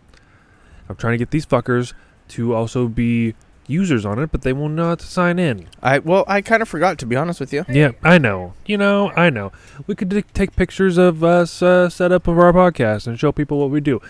[0.91, 1.93] I'm trying to get these fuckers
[2.29, 3.33] to also be
[3.67, 5.67] users on it, but they will not sign in.
[5.81, 7.65] I well, I kind of forgot to be honest with you.
[7.69, 8.53] Yeah, I know.
[8.65, 9.51] You know, I know.
[9.87, 13.31] We could t- take pictures of us uh, set up of our podcast and show
[13.31, 14.01] people what we do.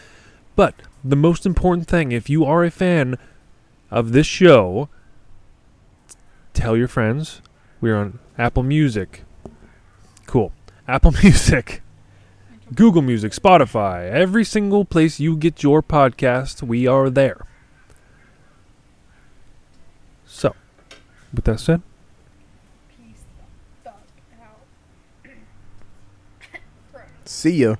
[0.56, 3.18] But the most important thing, if you are a fan
[3.90, 4.90] of this show,
[6.54, 7.42] tell your friends.
[7.80, 9.24] We're on Apple Music.
[10.28, 10.52] Cool.
[10.88, 11.82] Apple Music,
[12.74, 17.46] Google Music, Spotify, every single place you get your podcast, we are there.
[20.26, 20.56] So,
[21.34, 21.82] with that said,
[22.88, 23.26] Peace
[23.84, 24.08] the fuck
[24.42, 24.62] out.
[27.26, 27.76] See ya.